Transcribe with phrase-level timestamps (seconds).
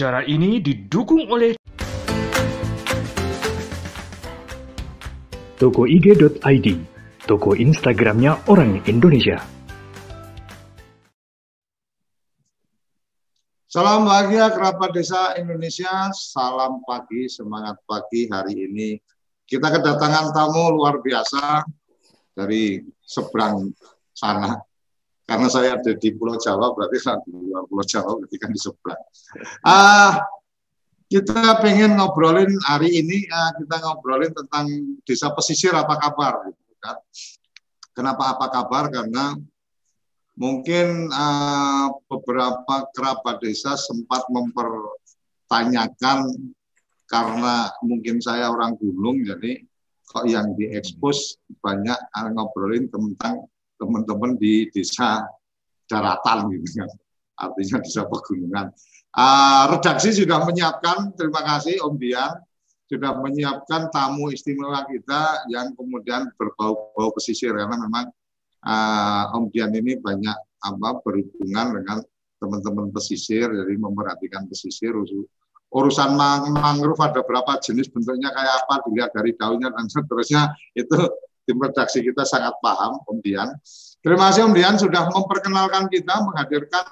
[0.00, 1.52] Cara ini didukung oleh
[5.60, 6.66] tokoig.id,
[7.28, 9.59] toko Instagramnya orang Indonesia.
[13.70, 18.98] Salam bahagia kerabat desa Indonesia, salam pagi, semangat pagi hari ini.
[19.46, 21.62] Kita kedatangan tamu luar biasa
[22.34, 23.70] dari seberang
[24.10, 24.58] sana.
[25.22, 26.98] Karena saya ada di Pulau Jawa, berarti
[27.30, 29.02] di luar Pulau Jawa, berarti kan di seberang.
[29.62, 30.18] Ah,
[31.06, 34.66] kita pengen ngobrolin hari ini uh, kita ngobrolin tentang
[35.06, 36.98] desa pesisir apa kabar gitu kan.
[37.94, 38.90] Kenapa apa kabar?
[38.90, 39.38] Karena
[40.40, 46.32] mungkin uh, beberapa kerabat desa sempat mempertanyakan
[47.04, 49.60] karena mungkin saya orang gunung jadi
[50.08, 53.44] kok yang diekspos banyak uh, ngobrolin tentang
[53.76, 55.28] teman-teman di desa
[55.84, 56.88] daratan gitu kan.
[57.36, 58.72] Artinya desa pegunungan.
[59.10, 62.30] Uh, redaksi sudah menyiapkan, terima kasih Om Dian,
[62.86, 68.06] sudah menyiapkan tamu istimewa kita yang kemudian berbau-bau pesisir karena memang
[68.64, 71.98] uh, Om Dian ini banyak apa berhubungan dengan
[72.40, 74.96] teman-teman pesisir, jadi memperhatikan pesisir
[75.70, 80.98] urusan mang mangrove ada berapa jenis bentuknya kayak apa dilihat dari daunnya dan seterusnya itu
[81.46, 83.54] tim redaksi kita sangat paham Om Dian.
[84.02, 86.84] Terima kasih Om Dian sudah memperkenalkan kita menghadirkan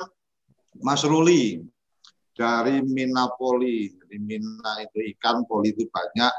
[0.78, 1.64] Mas Ruli
[2.38, 3.90] dari Minapoli.
[3.98, 6.32] Jadi Mina itu ikan, poli itu banyak,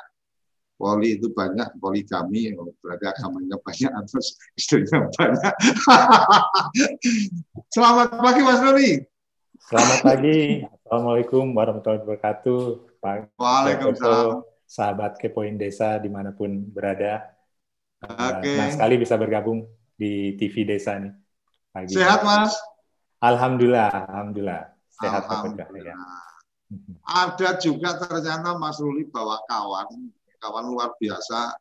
[0.80, 5.54] poli itu banyak, poligami, oh, berarti agamanya banyak, terus istrinya banyak.
[7.68, 8.92] Selamat pagi Mas Nuri.
[9.68, 10.64] Selamat pagi.
[10.88, 12.62] Assalamualaikum warahmatullahi wabarakatuh.
[13.04, 14.48] Pak Waalaikumsalam.
[14.70, 17.28] Sahabat Kepoin Desa di mana pun berada.
[18.00, 18.48] Oke.
[18.48, 18.56] Okay.
[18.56, 19.68] Nah, sekali bisa bergabung
[20.00, 21.12] di TV Desa nih.
[21.76, 21.94] Pagi.
[21.94, 22.56] Sehat Mas?
[23.20, 25.24] Alhamdulillah, Alhamdulillah sehat
[25.80, 25.96] ya.
[27.08, 31.54] Ada juga ternyata Mas Ruli bawa kawan, kawan luar biasa,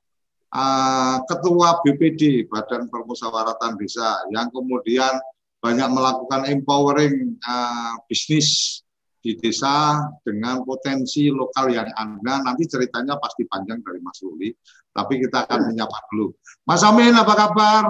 [0.55, 5.19] uh, ketua BPD Badan Permusyawaratan Desa yang kemudian
[5.59, 8.81] banyak melakukan empowering uh, bisnis
[9.19, 12.47] di desa dengan potensi lokal yang ada.
[12.47, 14.55] Nanti ceritanya pasti panjang dari Mas Ruli,
[14.95, 16.31] tapi kita akan menyapa dulu.
[16.63, 17.83] Mas Amin, apa kabar?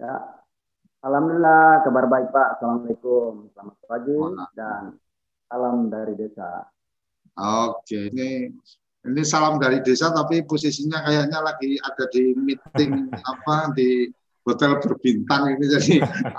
[0.00, 0.38] Ya,
[1.04, 2.48] Alhamdulillah, kabar baik Pak.
[2.58, 3.52] Assalamualaikum.
[3.52, 4.18] Selamat pagi
[4.56, 4.82] dan
[5.46, 6.64] salam dari desa.
[7.38, 8.50] Oke, ini
[9.08, 14.12] ini salam dari desa tapi posisinya kayaknya lagi ada di meeting apa di
[14.44, 15.94] hotel berbintang ini jadi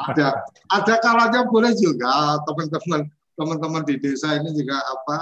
[0.09, 0.41] ada
[0.73, 2.41] ada kalanya boleh juga.
[2.45, 3.05] Teman-teman
[3.37, 5.17] teman-teman di desa ini juga apa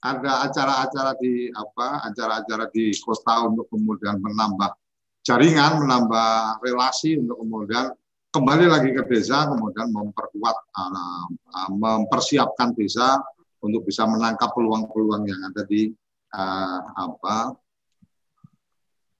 [0.00, 4.72] ada acara-acara di apa acara-acara di kota untuk kemudian menambah
[5.20, 7.92] jaringan menambah relasi untuk kemudian
[8.30, 13.18] kembali lagi ke desa, kemudian memperkuat, uh, uh, mempersiapkan desa
[13.60, 15.90] untuk bisa menangkap peluang-peluang yang ada di
[16.34, 17.54] uh, apa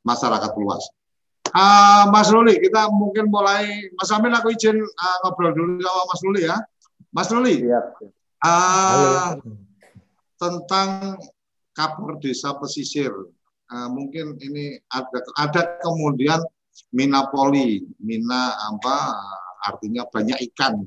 [0.06, 0.84] masyarakat luas.
[1.50, 6.20] Uh, Mas Ruli, kita mungkin mulai, Mas Amin aku izin uh, ngobrol dulu sama Mas
[6.22, 6.56] Ruli ya.
[7.10, 7.80] Mas Ruli, ya.
[8.46, 9.34] uh,
[10.38, 11.18] tentang
[11.74, 13.10] kabar desa pesisir,
[13.66, 16.38] uh, mungkin ini ada ada kemudian
[16.94, 19.18] Minapoli, Mina apa
[19.66, 20.86] artinya banyak ikan.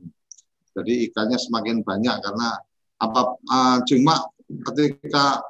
[0.74, 2.56] Jadi ikannya semakin banyak karena
[3.04, 4.31] apa uh, cuma
[4.72, 5.44] ketika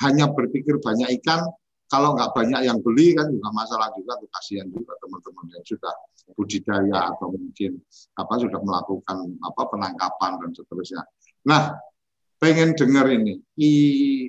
[0.00, 1.44] hanya berpikir banyak ikan,
[1.90, 5.94] kalau nggak banyak yang beli kan juga masalah juga, kasihan juga teman-teman yang sudah
[6.38, 7.82] budidaya atau mungkin
[8.14, 11.02] apa sudah melakukan apa penangkapan dan seterusnya.
[11.50, 11.74] Nah,
[12.38, 13.72] pengen dengar ini, i,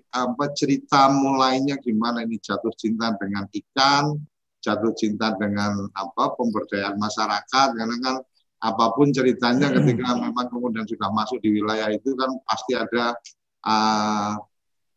[0.09, 2.41] apa cerita mulainya gimana ini?
[2.41, 4.17] Jatuh cinta dengan ikan,
[4.61, 8.15] jatuh cinta dengan apa pemberdayaan masyarakat karena kan
[8.61, 13.17] apa pun ceritanya ketika memang kemudian sudah masuk di wilayah itu kan pasti ada
[13.65, 14.33] uh,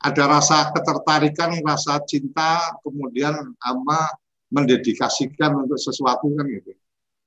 [0.04, 4.20] ada rasa ketertarikan, rasa cinta, kemudian apa
[4.52, 6.76] mendedikasikan untuk sesuatu kan gitu.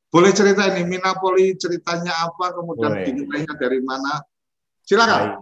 [0.07, 4.21] Boleh cerita ini Minapoli ceritanya apa, kemudian dimulainya dari mana?
[4.85, 5.19] Silakan.
[5.19, 5.33] Baik,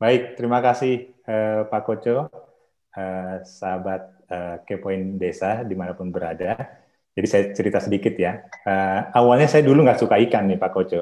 [0.00, 2.26] Baik terima kasih eh, Pak Koco,
[2.96, 6.56] eh, sahabat uh, Kepoin Desa di mana pun berada.
[7.14, 8.40] Jadi saya cerita sedikit ya.
[8.64, 11.00] Uh, awalnya saya dulu nggak suka ikan nih Pak Koco.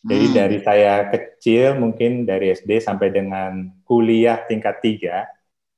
[0.00, 0.34] Jadi hmm.
[0.34, 0.92] dari saya
[1.40, 5.24] kecil mungkin dari SD sampai dengan kuliah tingkat tiga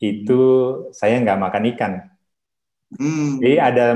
[0.02, 0.90] itu hmm.
[0.90, 1.92] saya nggak makan ikan.
[2.98, 3.38] Hmm.
[3.38, 3.86] Jadi ada,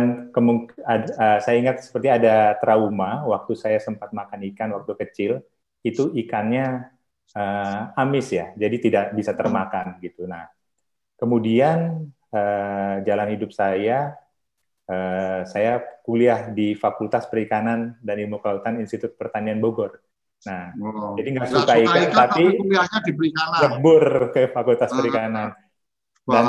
[0.86, 5.42] ada uh, saya ingat seperti ada trauma waktu saya sempat makan ikan waktu kecil
[5.82, 6.86] itu ikannya
[7.34, 10.24] uh, amis ya, jadi tidak bisa termakan gitu.
[10.30, 10.46] Nah
[11.18, 14.14] kemudian uh, jalan hidup saya,
[14.86, 20.05] uh, saya kuliah di Fakultas Perikanan dan Ilmu Kelautan Institut Pertanian Bogor.
[20.46, 21.18] Nah, oh.
[21.18, 23.60] jadi nggak suka, suka ikan, ikan tapi kuliahnya di perikanan.
[23.66, 25.48] Lebur ke Fakultas uh, Perikanan.
[26.26, 26.44] Dan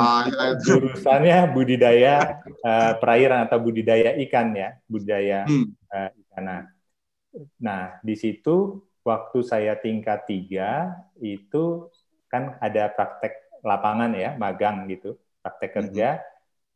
[0.62, 5.66] jurusannya budidaya uh, perairan atau budidaya ikan ya, budidaya hmm.
[5.90, 6.42] uh, ikan.
[6.46, 6.60] Nah,
[7.58, 11.90] nah, di situ waktu saya tingkat tiga itu
[12.26, 15.78] kan ada praktek lapangan ya, magang gitu, praktek hmm.
[15.78, 16.08] kerja.
[16.18, 16.26] Hmm.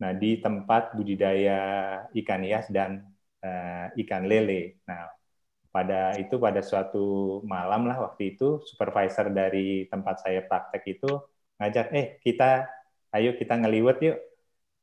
[0.02, 1.60] Nah, di tempat budidaya
[2.10, 3.06] ikan hias dan
[3.42, 4.82] uh, ikan lele.
[4.86, 5.06] Nah,
[5.72, 11.10] pada itu pada suatu malam lah waktu itu supervisor dari tempat saya praktek itu
[11.56, 12.68] ngajak eh kita
[13.16, 14.18] ayo kita ngeliwet yuk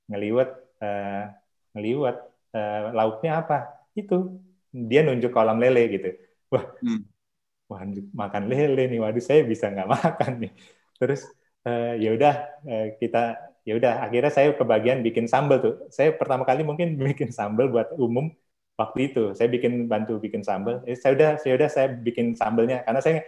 [0.09, 0.49] ngeliwet
[0.81, 1.29] uh,
[1.77, 2.17] ngeliwet
[2.57, 3.57] uh, lauknya apa?
[3.93, 4.41] Itu
[4.73, 6.09] dia nunjuk kolam lele gitu.
[6.49, 7.01] Wah hmm.
[7.69, 7.81] wah
[8.13, 10.51] makan lele nih waduh saya bisa nggak makan nih.
[10.97, 11.29] Terus
[11.69, 12.33] uh, ya udah
[12.65, 13.37] uh, kita
[13.67, 15.75] ya udah akhirnya saya kebagian bikin sambal tuh.
[15.93, 18.33] Saya pertama kali mungkin bikin sambal buat umum
[18.79, 20.79] waktu itu saya bikin bantu bikin sambal.
[20.87, 22.87] Eh, saya udah saya udah saya bikin sambalnya.
[22.87, 23.27] Karena saya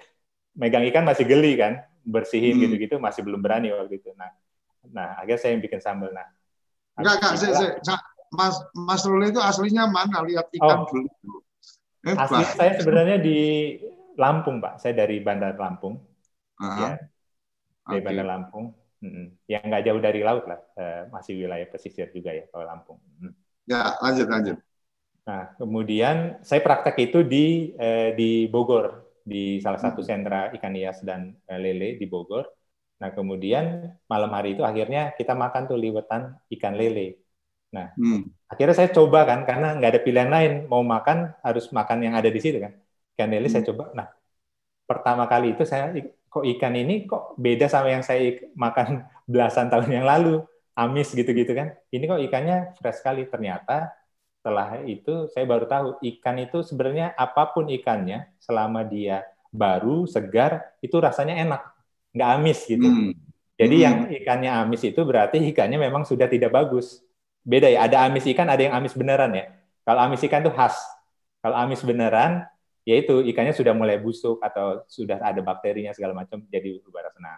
[0.56, 2.62] megang ikan masih geli kan bersihin hmm.
[2.65, 4.15] gitu-gitu masih belum berani waktu itu.
[4.15, 4.31] Nah
[4.95, 6.09] nah akhirnya saya yang bikin sambal.
[6.15, 6.24] Nah
[6.95, 7.53] enggak enggak saya,
[7.83, 8.00] saya,
[8.31, 10.24] Mas Mas Ruli itu aslinya mana?
[10.24, 11.07] Lihat ikan oh, dulu.
[12.07, 13.39] Eh, asli saya sebenarnya di
[14.15, 14.80] Lampung pak.
[14.80, 16.00] Saya dari Bandar Lampung.
[16.56, 16.80] Uh -huh.
[16.80, 16.92] ya
[17.92, 18.07] dari okay.
[18.07, 18.71] Bandar Lampung.
[19.01, 19.33] Hmm.
[19.50, 20.62] yang nggak jauh dari laut lah.
[20.77, 23.01] Uh, masih wilayah pesisir juga ya kalau Lampung.
[23.18, 23.33] Hmm.
[23.65, 24.57] ya lanjut lanjut
[25.22, 30.08] Nah, kemudian saya praktek itu di eh, di Bogor, di salah satu hmm.
[30.10, 32.50] sentra ikan hias dan eh, lele di Bogor.
[33.02, 37.22] Nah, kemudian malam hari itu akhirnya kita makan tuh liwetan ikan lele.
[37.74, 38.50] Nah, hmm.
[38.52, 42.30] akhirnya saya coba kan, karena nggak ada pilihan lain, mau makan harus makan yang ada
[42.34, 42.74] di situ kan.
[43.18, 43.54] Ikan lele hmm.
[43.54, 43.84] saya coba.
[43.94, 44.08] Nah,
[44.90, 45.94] pertama kali itu saya
[46.32, 50.42] kok ikan ini kok beda sama yang saya makan belasan tahun yang lalu,
[50.74, 51.78] amis gitu-gitu kan.
[51.94, 53.30] Ini kok ikannya fresh sekali.
[53.30, 54.00] Ternyata
[54.42, 59.22] setelah itu saya baru tahu ikan itu sebenarnya apa pun ikannya selama dia
[59.54, 61.62] baru segar itu rasanya enak.
[62.10, 62.90] Nggak amis gitu.
[62.90, 63.14] Hmm.
[63.54, 63.86] jadi hmm.
[63.86, 67.06] yang ikannya amis itu berarti ikannya memang sudah tidak bagus.
[67.46, 69.46] Beda ya ada amis ikan ada yang amis beneran ya.
[69.86, 70.74] Kalau amis ikan itu khas.
[71.46, 72.42] Kalau amis beneran
[72.82, 77.22] yaitu ikannya sudah mulai busuk atau sudah ada bakterinya segala macam jadi berubah rasa.
[77.22, 77.38] Nah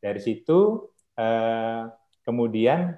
[0.00, 1.92] dari situ eh,
[2.24, 2.96] kemudian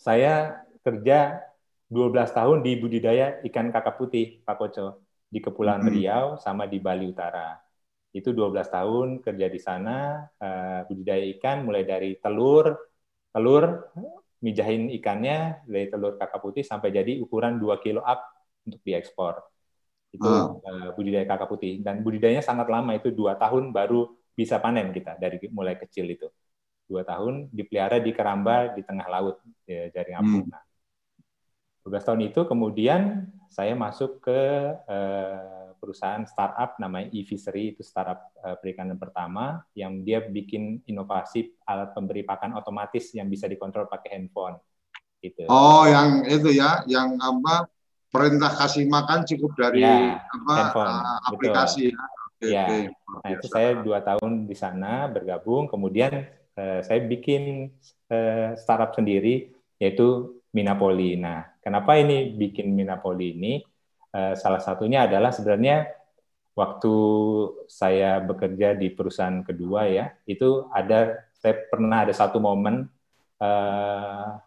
[0.00, 1.44] saya kerja
[1.88, 5.92] 12 tahun di budidaya ikan kakap putih, Pak Koco, di Kepulauan hmm.
[5.92, 7.56] Riau sama di Bali Utara.
[8.12, 12.76] Itu 12 tahun kerja di sana, uh, budidaya ikan mulai dari telur,
[13.32, 13.92] telur,
[14.44, 18.20] mijahin ikannya dari telur kakap putih sampai jadi ukuran 2 kilo up
[18.68, 19.40] untuk diekspor.
[20.12, 20.64] Itu hmm.
[20.64, 21.80] uh, budidaya kakap putih.
[21.80, 26.28] Dan budidayanya sangat lama, itu dua tahun baru bisa panen kita dari mulai kecil itu.
[26.88, 30.44] Dua tahun dipelihara di keramba di tengah laut, ya, jaring apung.
[30.48, 30.52] Hmm.
[30.52, 30.62] Nah,
[31.88, 34.40] 12 tahun itu kemudian saya masuk ke
[34.84, 41.96] uh, perusahaan startup namanya eFishery itu startup uh, perikanan pertama yang dia bikin inovasi alat
[41.96, 44.60] pemberi pakan otomatis yang bisa dikontrol pakai handphone
[45.24, 45.48] gitu.
[45.48, 47.66] Oh, yang itu ya, yang apa
[48.12, 50.88] perintah kasih makan cukup dari ya, apa handphone.
[50.92, 51.98] Uh, aplikasi Betul.
[51.98, 52.06] ya.
[52.38, 52.66] Okay, ya.
[52.68, 52.84] Okay.
[53.24, 57.72] Nah, itu saya dua tahun di sana bergabung, kemudian uh, saya bikin
[58.12, 61.14] uh, startup sendiri yaitu Minapoli.
[61.14, 63.60] Nah, kenapa ini bikin Minapoli ini?
[64.08, 65.84] Uh, salah satunya adalah sebenarnya
[66.56, 66.94] waktu
[67.68, 72.88] saya bekerja di perusahaan kedua ya, itu ada saya pernah ada satu momen
[73.36, 74.40] uh,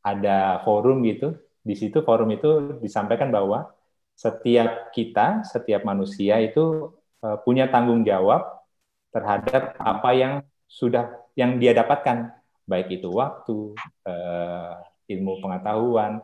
[0.00, 1.36] ada forum gitu.
[1.60, 3.68] Di situ forum itu disampaikan bahwa
[4.16, 8.64] setiap kita, setiap manusia itu uh, punya tanggung jawab
[9.12, 10.32] terhadap apa yang
[10.64, 12.32] sudah yang dia dapatkan,
[12.64, 13.76] baik itu waktu,
[15.06, 16.18] ilmu pengetahuan,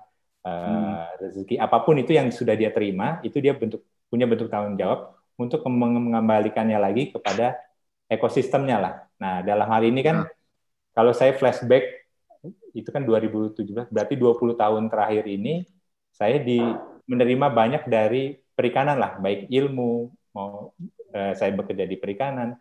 [0.46, 3.82] uh, rezeki apa pun itu yang sudah dia terima, itu dia bentuk
[4.12, 7.56] punya bentuk tanggung jawab untuk mengembalikannya lagi kepada
[8.06, 8.94] ekosistemnya lah.
[9.16, 10.30] Nah, dalam hal ini kan hmm.
[10.92, 12.04] kalau saya flashback
[12.72, 15.64] itu kan 2017 berarti 20 tahun terakhir ini
[16.12, 16.60] saya di
[17.08, 20.72] menerima banyak dari perikanan lah, baik ilmu mau
[21.12, 22.56] eh, saya bekerja di perikanan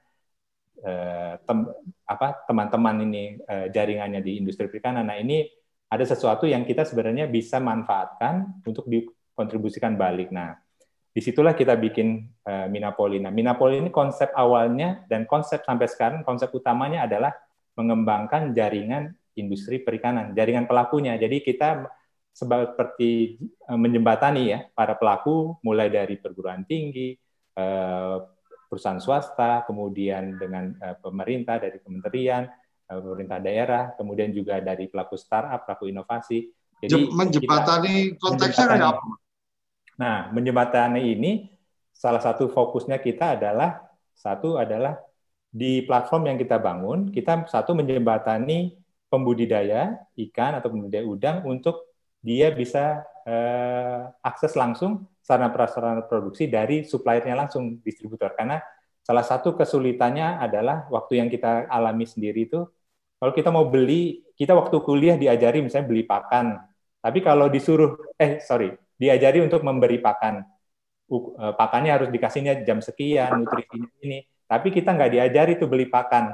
[0.83, 1.59] eh, tem,
[2.07, 5.07] apa teman-teman ini eh, jaringannya di industri perikanan.
[5.07, 5.47] Nah, ini
[5.91, 10.31] ada sesuatu yang kita sebenarnya bisa manfaatkan untuk dikontribusikan balik.
[10.31, 10.55] Nah,
[11.11, 13.19] di situlah kita bikin uh, Minapoli.
[13.19, 17.35] Nah, Minapoli ini konsep awalnya dan konsep sampai sekarang konsep utamanya adalah
[17.75, 21.19] mengembangkan jaringan industri perikanan, jaringan pelakunya.
[21.19, 21.83] Jadi kita
[22.31, 23.35] seperti
[23.67, 27.11] uh, menjembatani ya para pelaku mulai dari perguruan tinggi,
[27.59, 28.23] uh,
[28.71, 30.71] perusahaan swasta, kemudian dengan
[31.03, 32.47] pemerintah dari kementerian,
[32.99, 36.51] pemerintah daerah, kemudian juga dari pelaku startup, pelaku inovasi.
[36.81, 39.05] Jadi menjembatani konteksnya kayak apa?
[40.01, 41.31] Nah, menjembatani ini
[41.93, 43.85] salah satu fokusnya kita adalah
[44.17, 44.97] satu adalah
[45.51, 48.81] di platform yang kita bangun, kita satu menjembatani
[49.11, 51.91] pembudidaya ikan atau pembudidaya udang untuk
[52.23, 58.63] dia bisa eh, akses langsung sarana prasarana produksi dari suppliernya langsung distributor karena
[59.03, 62.65] salah satu kesulitannya adalah waktu yang kita alami sendiri itu
[63.21, 66.57] kalau kita mau beli kita waktu kuliah diajari misalnya beli pakan
[66.97, 73.45] tapi kalau disuruh eh sorry diajari untuk memberi pakan eh, pakannya harus dikasihnya jam sekian
[73.45, 76.33] nutrisinya ini tapi kita nggak diajari tuh beli pakan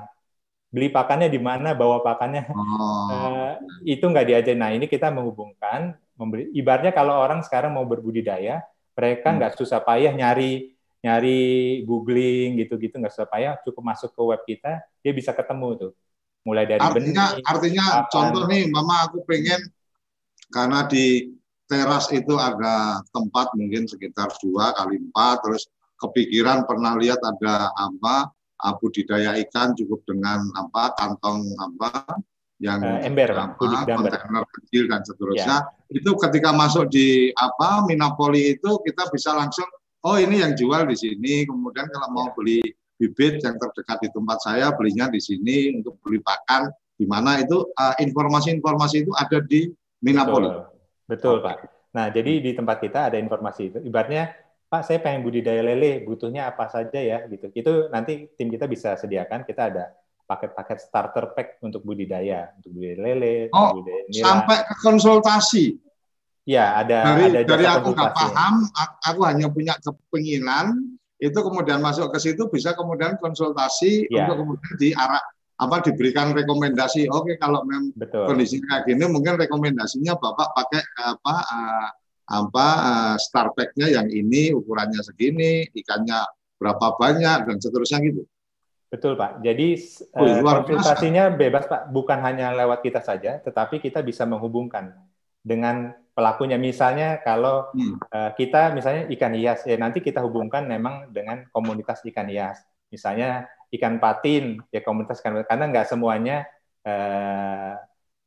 [0.72, 3.12] beli pakannya di mana bawa pakannya oh.
[3.12, 3.54] uh,
[3.84, 8.64] itu nggak diajari nah ini kita menghubungkan memberi ibaratnya kalau orang sekarang mau berbudidaya
[8.96, 9.36] mereka hmm.
[9.44, 9.60] nggak hmm.
[9.60, 10.72] susah payah nyari
[11.04, 11.40] nyari
[11.86, 15.92] googling gitu-gitu nggak susah payah cukup masuk ke web kita dia bisa ketemu tuh
[16.48, 18.08] mulai dari artinya benih, artinya papan.
[18.08, 19.60] contoh nih mama aku pengen
[20.48, 21.36] karena di
[21.68, 25.68] teras itu ada tempat mungkin sekitar dua kali empat terus
[26.00, 28.32] kepikiran pernah lihat ada apa
[28.80, 32.16] budidaya ikan cukup dengan apa kantong apa
[32.58, 33.54] yang uh, ember, apa,
[33.86, 35.94] kontainer kecil dan seterusnya ya.
[35.94, 39.70] itu ketika masuk di apa Minapoli itu kita bisa langsung
[40.10, 42.34] oh ini yang jual di sini kemudian kalau mau ya.
[42.34, 42.60] beli
[42.98, 46.70] bibit yang terdekat di tempat saya belinya di sini untuk beli pakan.
[46.98, 49.70] Di mana itu uh, informasi-informasi uh, itu ada di
[50.02, 50.58] Minapoli betul,
[51.06, 51.58] betul Pak.
[51.94, 53.80] Nah jadi di tempat kita ada informasi itu.
[53.86, 54.34] Ibaratnya
[54.68, 57.26] Pak saya pengen budidaya lele butuhnya apa saja ya?
[57.30, 57.54] Gitu.
[57.54, 59.46] Itu nanti tim kita bisa sediakan.
[59.46, 59.94] Kita ada
[60.28, 64.24] paket-paket starter pack untuk budidaya, untuk budidaya lele, oh, budidaya nila.
[64.28, 65.66] sampai ke konsultasi.
[66.48, 68.56] Ya, ada dari, ada dari aku nggak paham,
[69.04, 74.30] aku hanya punya kepinginan, itu kemudian masuk ke situ bisa kemudian konsultasi ya.
[74.30, 75.24] untuk kemudian diarah
[75.58, 77.10] apa diberikan rekomendasi.
[77.10, 77.90] Oke, kalau memang
[78.30, 81.90] kondisi kayak gini mungkin rekomendasinya Bapak pakai apa uh,
[82.28, 86.22] apa uh, star pack-nya yang ini ukurannya segini, ikannya
[86.62, 88.22] berapa banyak dan seterusnya gitu.
[88.88, 89.42] Betul Pak.
[89.42, 89.68] Jadi
[90.14, 94.94] oh, uh, konsultasinya bebas Pak, bukan hanya lewat kita saja, tetapi kita bisa menghubungkan
[95.42, 96.58] dengan pelakunya.
[96.58, 98.02] Misalnya kalau hmm.
[98.10, 102.58] uh, kita misalnya ikan hias, ya nanti kita hubungkan memang dengan komunitas ikan hias.
[102.90, 106.50] Misalnya ikan patin, ya komunitas ikan karena nggak semuanya
[106.82, 107.78] uh,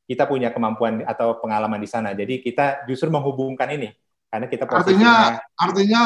[0.07, 2.15] kita punya kemampuan atau pengalaman di sana.
[2.15, 3.91] Jadi kita justru menghubungkan ini
[4.31, 6.03] karena kita artinya artinya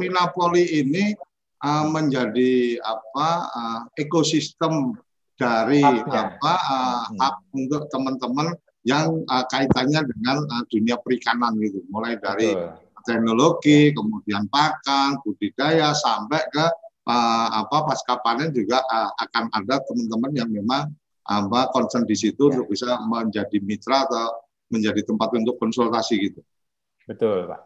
[0.00, 1.12] Minapoli ini
[1.60, 4.96] uh, menjadi apa uh, ekosistem
[5.36, 6.36] dari Hubnya.
[6.40, 7.60] apa uh, hmm.
[7.60, 13.04] untuk teman-teman yang uh, kaitannya dengan uh, dunia perikanan gitu, mulai dari Betul.
[13.04, 16.64] teknologi, kemudian pakan, budidaya sampai ke
[17.08, 20.88] uh, apa pasca panen juga uh, akan ada teman-teman yang memang
[21.30, 22.58] apa concern di situ ya.
[22.58, 24.40] untuk bisa menjadi mitra atau
[24.72, 26.40] menjadi tempat untuk konsultasi gitu.
[27.04, 27.60] Betul, Pak.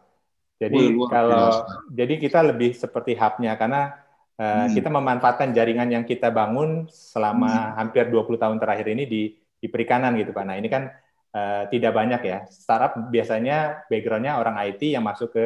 [0.55, 1.91] Jadi Wih, kalau biasa.
[1.91, 3.91] jadi kita lebih seperti hubnya karena
[4.39, 4.73] uh, hmm.
[4.75, 7.71] kita memanfaatkan jaringan yang kita bangun selama hmm.
[7.75, 10.45] hampir 20 tahun terakhir ini di di perikanan gitu Pak.
[10.47, 10.87] Nah, ini kan
[11.35, 12.39] uh, tidak banyak ya.
[12.47, 15.45] Startup biasanya backgroundnya orang IT yang masuk ke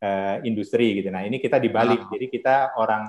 [0.00, 1.12] uh, industri gitu.
[1.12, 2.00] Nah, ini kita dibalik.
[2.00, 2.10] Ah.
[2.16, 3.04] Jadi kita orang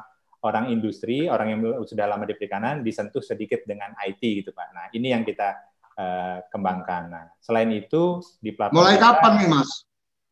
[0.45, 4.67] orang industri, orang yang sudah lama di perikanan disentuh sedikit dengan IT gitu Pak.
[4.75, 5.55] Nah, ini yang kita
[5.97, 7.03] uh, kembangkan.
[7.09, 9.71] Nah, selain itu di platform Mulai kita, kapan nih Mas?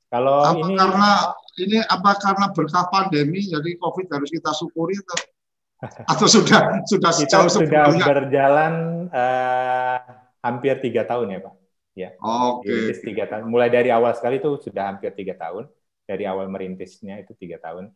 [0.05, 1.11] Kalau apa ini karena
[1.59, 5.17] ini apa karena berkah pandemi jadi COVID harus kita syukuri atau
[6.13, 8.73] atau sudah sudah kita sudah berjalan
[9.09, 9.99] uh,
[10.45, 11.64] hampir tiga tahun ya Pak.
[11.95, 12.11] Ya.
[12.19, 12.67] Oke.
[12.91, 13.01] Okay.
[13.01, 13.47] tiga tahun.
[13.47, 15.71] Mulai dari awal sekali itu sudah hampir tiga tahun.
[16.05, 17.89] Dari awal merintisnya itu tiga tahun.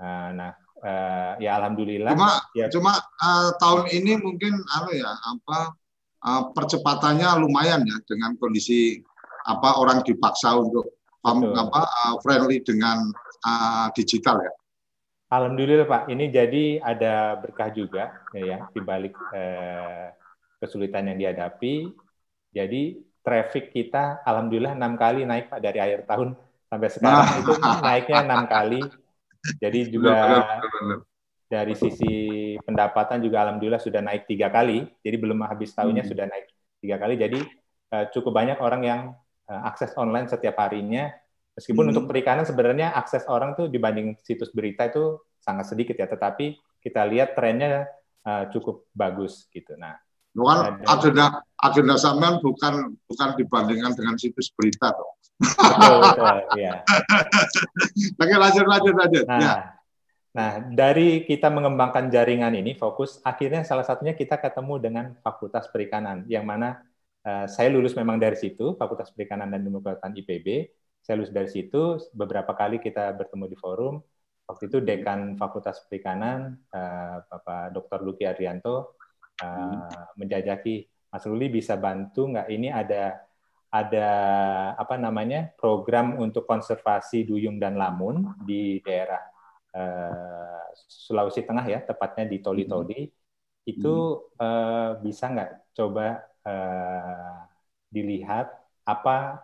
[0.00, 0.50] Uh, nah,
[0.82, 2.16] uh, ya alhamdulillah.
[2.16, 2.66] Cuma, ya.
[2.72, 5.58] cuma uh, tahun ini mungkin apa ya apa
[6.26, 8.98] uh, percepatannya lumayan ya dengan kondisi
[9.46, 11.54] apa orang dipaksa untuk Betul.
[11.54, 12.98] apa uh, friendly dengan
[13.46, 14.52] uh, digital ya.
[15.32, 20.12] Alhamdulillah Pak, ini jadi ada berkah juga ya di balik eh,
[20.60, 21.88] kesulitan yang dihadapi.
[22.52, 26.34] Jadi traffic kita alhamdulillah enam kali naik Pak dari akhir tahun
[26.66, 27.40] sampai sekarang nah.
[27.40, 27.52] itu
[27.82, 28.80] naiknya enam kali.
[29.58, 30.98] Jadi juga benar, benar, benar.
[31.50, 32.14] dari sisi
[32.62, 34.86] pendapatan juga alhamdulillah sudah naik tiga kali.
[35.02, 36.12] Jadi belum habis tahunnya hmm.
[36.14, 36.46] sudah naik
[36.78, 37.14] tiga kali.
[37.18, 37.40] Jadi
[37.90, 39.02] eh, cukup banyak orang yang
[39.52, 41.12] Eh, akses online setiap harinya.
[41.52, 41.92] Meskipun hmm.
[41.92, 47.04] untuk perikanan sebenarnya akses orang tuh dibanding situs berita itu sangat sedikit ya, tetapi kita
[47.04, 47.84] lihat trennya
[48.24, 49.76] uh, cukup bagus gitu.
[49.76, 49.92] Nah,
[50.32, 54.92] bukan agenda agenda sampean bukan bukan dibandingkan dengan situs berita
[55.42, 56.86] Betul, betul, ya.
[58.22, 59.24] Oke, lanjut lanjut lanjut.
[59.26, 59.54] Nah, ya.
[60.32, 66.24] Nah, dari kita mengembangkan jaringan ini fokus, akhirnya salah satunya kita ketemu dengan Fakultas Perikanan,
[66.24, 66.80] yang mana
[67.26, 70.72] uh, saya lulus memang dari situ, Fakultas Perikanan dan Ilmu Kelautan IPB.
[71.02, 74.00] Saya lulus dari situ, beberapa kali kita bertemu di forum.
[74.48, 78.00] Waktu itu Dekan Fakultas Perikanan, uh, Bapak Dr.
[78.00, 78.96] Luki Adrianto,
[79.40, 82.48] uh, menjajaki, Mas Ruli bisa bantu nggak?
[82.52, 83.22] Ini ada
[83.72, 84.08] ada
[84.76, 89.22] apa namanya program untuk konservasi duyung dan lamun di daerah
[89.72, 93.12] uh, Sulawesi Tengah ya, tepatnya di Toli Toli, hmm.
[93.64, 97.48] itu uh, bisa nggak coba uh,
[97.88, 98.52] dilihat
[98.84, 99.40] apa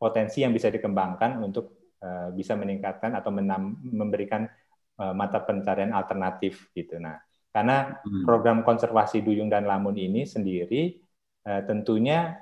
[0.00, 4.48] potensi yang bisa dikembangkan untuk uh, bisa meningkatkan atau menam, memberikan
[4.96, 6.96] uh, mata pencarian alternatif gitu.
[6.96, 7.20] Nah,
[7.50, 8.24] karena hmm.
[8.28, 11.00] program konservasi duyung dan lamun ini sendiri
[11.48, 12.38] uh, tentunya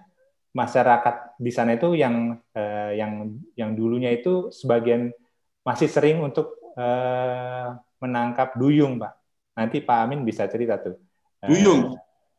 [0.56, 5.12] masyarakat di sana itu yang uh, yang yang dulunya itu sebagian
[5.60, 9.12] masih sering untuk uh, menangkap duyung, Pak.
[9.56, 10.96] Nanti Pak Amin bisa cerita tuh.
[11.42, 11.96] Eh, duyung.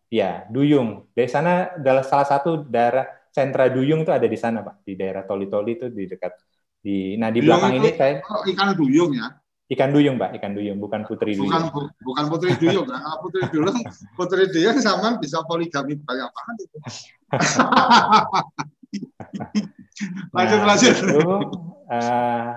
[0.08, 1.10] Ya, duyung.
[1.12, 4.86] Dari sana adalah salah satu daerah sentra duyung itu ada di sana, Pak.
[4.86, 6.34] Di daerah Toli-Toli itu di dekat
[6.78, 9.28] di nah di duyung belakang ini saya ikan duyung ya.
[9.68, 11.52] Ikan duyung, Pak, ikan duyung, bukan putri duyung.
[11.52, 13.78] Bukan, bukan putri duyung, Kalau putri duyung,
[14.16, 16.78] putri duyung sama bisa poligami banyak banget itu.
[20.32, 20.96] lanjut, nah, lanjut.
[20.96, 21.20] Itu,
[21.92, 22.52] uh,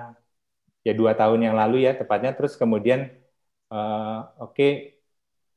[0.81, 3.09] ya dua tahun yang lalu ya tepatnya terus kemudian
[3.69, 4.71] uh, oke okay,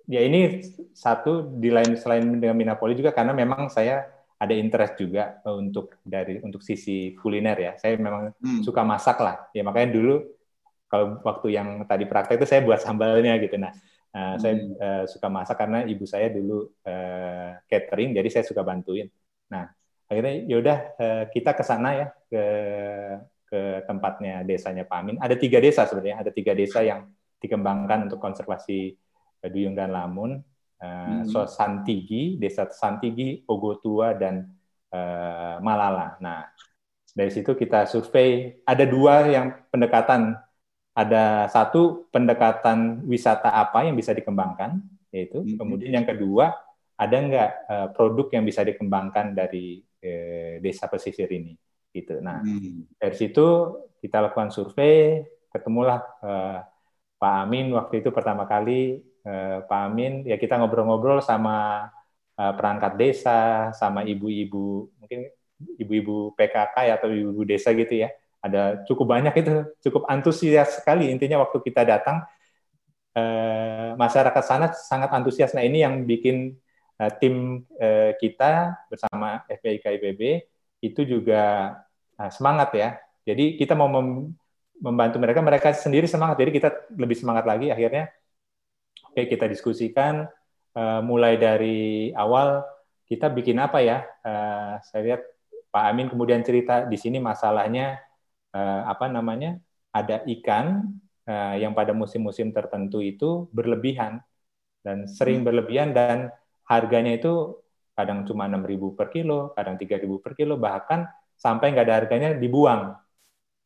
[0.04, 0.60] ya ini
[0.92, 4.04] satu di lain selain dengan Minapoli juga karena memang saya
[4.36, 8.60] ada interest juga untuk dari untuk sisi kuliner ya saya memang hmm.
[8.60, 10.14] suka masak lah ya makanya dulu
[10.94, 13.74] kalau waktu yang tadi praktek itu saya buat sambalnya gitu nah
[14.14, 14.38] uh, hmm.
[14.38, 19.10] saya uh, suka masak karena ibu saya dulu uh, catering jadi saya suka bantuin
[19.50, 19.66] nah
[20.06, 22.42] akhirnya yaudah uh, kita ke sana ya ke
[23.54, 25.16] ke tempatnya desanya Pak Amin.
[25.22, 27.06] Ada tiga desa sebenarnya, ada tiga desa yang
[27.38, 28.98] dikembangkan untuk konservasi
[29.46, 30.42] eh, duyung dan lamun.
[30.82, 31.30] Uh, hmm.
[31.30, 34.42] So Santigi, desa Santigi, Ogotua dan
[34.90, 36.18] uh, Malala.
[36.18, 36.50] Nah,
[37.14, 38.58] dari situ kita survei.
[38.66, 40.34] Ada dua yang pendekatan.
[40.94, 44.78] Ada satu pendekatan wisata apa yang bisa dikembangkan,
[45.10, 45.42] yaitu.
[45.42, 45.58] Hmm.
[45.58, 46.54] Kemudian yang kedua,
[46.94, 51.58] ada nggak uh, produk yang bisa dikembangkan dari uh, desa pesisir ini?
[51.94, 52.18] gitu.
[52.18, 52.98] Nah, hmm.
[52.98, 53.46] dari situ
[54.02, 55.22] kita lakukan survei,
[55.54, 56.58] ketemulah uh,
[57.16, 61.88] Pak Amin waktu itu pertama kali uh, Pak Amin ya kita ngobrol-ngobrol sama
[62.34, 65.30] uh, perangkat desa, sama ibu-ibu mungkin
[65.78, 68.10] ibu-ibu PKK ya, atau ibu-ibu desa gitu ya.
[68.44, 72.28] Ada cukup banyak itu, cukup antusias sekali intinya waktu kita datang
[73.16, 75.56] uh, masyarakat sana sangat antusias.
[75.56, 76.52] Nah, ini yang bikin
[77.00, 80.22] uh, tim uh, kita bersama FPIK IPB
[80.84, 81.72] itu juga
[82.30, 82.88] semangat ya.
[83.24, 84.36] Jadi kita mau mem
[84.78, 86.36] membantu mereka, mereka sendiri semangat.
[86.36, 87.72] Jadi kita lebih semangat lagi.
[87.72, 88.12] Akhirnya,
[89.08, 90.28] oke kita diskusikan
[91.02, 92.62] mulai dari awal
[93.08, 94.04] kita bikin apa ya?
[94.84, 95.22] Saya lihat
[95.74, 97.98] Pak Amin kemudian cerita di sini masalahnya
[98.54, 99.58] uh, apa namanya?
[99.90, 100.86] Ada ikan
[101.26, 104.22] uh, yang pada musim-musim tertentu itu berlebihan
[104.86, 105.46] dan sering hmm.
[105.50, 106.30] berlebihan dan
[106.70, 107.60] harganya itu
[107.94, 111.06] kadang cuma 6.000 per kilo, kadang 3.000 per kilo, bahkan
[111.38, 112.94] sampai nggak ada harganya dibuang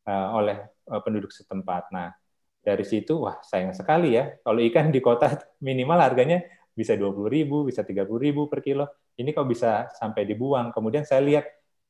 [0.05, 0.57] uh, oleh
[0.89, 1.89] uh, penduduk setempat.
[1.89, 2.13] Nah,
[2.59, 5.31] dari situ wah sayang sekali ya kalau ikan di kota
[5.65, 6.43] minimal harganya
[6.79, 8.87] bisa 20 ribu, bisa 30 ribu per kilo.
[9.19, 10.71] Ini kok bisa sampai dibuang.
[10.71, 11.43] Kemudian saya lihat,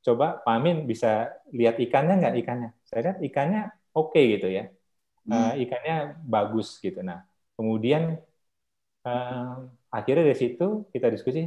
[0.05, 2.69] coba Pak Amin bisa lihat ikannya nggak ikannya?
[2.87, 3.61] Saya lihat ikannya
[3.95, 4.63] oke okay gitu ya.
[5.29, 7.05] Uh, ikannya bagus gitu.
[7.05, 7.21] Nah,
[7.53, 8.17] kemudian
[9.05, 11.45] uh, akhirnya dari situ kita diskusi,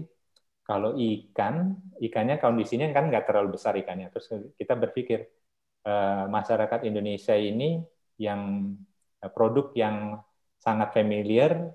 [0.63, 4.07] kalau ikan, ikannya kondisinya kan nggak terlalu besar ikannya.
[4.15, 5.27] Terus kita berpikir
[5.83, 7.83] uh, masyarakat Indonesia ini
[8.23, 8.71] yang
[9.19, 10.23] uh, produk yang
[10.63, 11.75] sangat familiar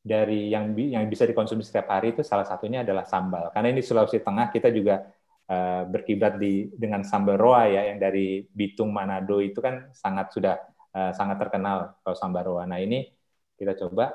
[0.00, 3.48] dari yang yang bisa dikonsumsi setiap hari itu salah satunya adalah sambal.
[3.52, 5.08] Karena ini Sulawesi Tengah kita juga
[5.50, 10.54] uh, berkiblat di dengan sambal roa ya yang dari Bitung Manado itu kan sangat sudah
[10.94, 12.64] uh, sangat terkenal kalau sambal roa.
[12.64, 13.10] Nah ini
[13.58, 14.14] kita coba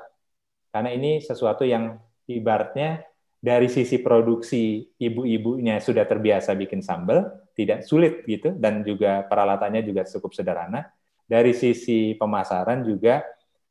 [0.72, 3.04] karena ini sesuatu yang ibaratnya
[3.36, 10.02] dari sisi produksi ibu-ibunya sudah terbiasa bikin sambal, tidak sulit gitu, dan juga peralatannya juga
[10.02, 10.90] cukup sederhana.
[11.26, 13.22] Dari sisi pemasaran juga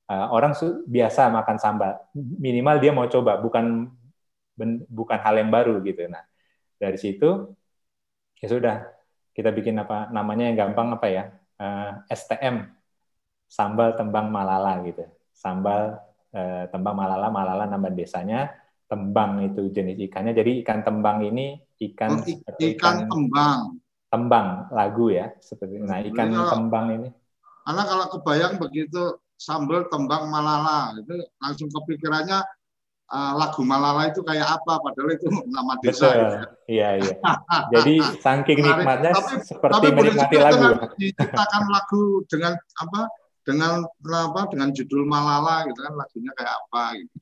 [0.07, 0.55] uh, orang
[0.87, 3.91] biasa makan sambal, minimal dia mau coba, bukan
[4.87, 6.07] bukan hal yang baru gitu.
[6.07, 6.23] Nah
[6.75, 7.55] dari situ
[8.39, 8.75] ya sudah
[9.35, 11.23] kita bikin apa namanya yang gampang apa ya
[11.59, 12.75] uh, eh, STM
[13.45, 15.99] sambal tembang malala gitu, sambal
[16.33, 18.51] uh, tembang malala malala nama desanya
[18.85, 20.33] tembang itu jenis ikannya.
[20.33, 21.57] Jadi ikan tembang ini
[21.91, 23.59] ikan oh, ikan, ikan tembang.
[24.09, 25.81] Tembang lagu ya seperti.
[25.81, 27.09] Nah ikan kalau, tembang ini.
[27.65, 31.11] Karena kalau kebayang begitu sambal tembang Malala itu
[31.41, 32.39] langsung kepikirannya
[33.07, 36.19] uh, lagu Malala itu kayak apa padahal itu nama desa Betul.
[36.21, 36.37] gitu.
[36.71, 37.13] Iya, iya.
[37.73, 40.65] Jadi saking nikmatnya Tapi- seperti Tapi menikmati lagu.
[40.97, 42.99] diciptakan lagu dengan apa
[43.45, 43.71] dengan
[44.09, 47.13] apa dengan judul Malala gitu kan lagunya kayak apa gitu.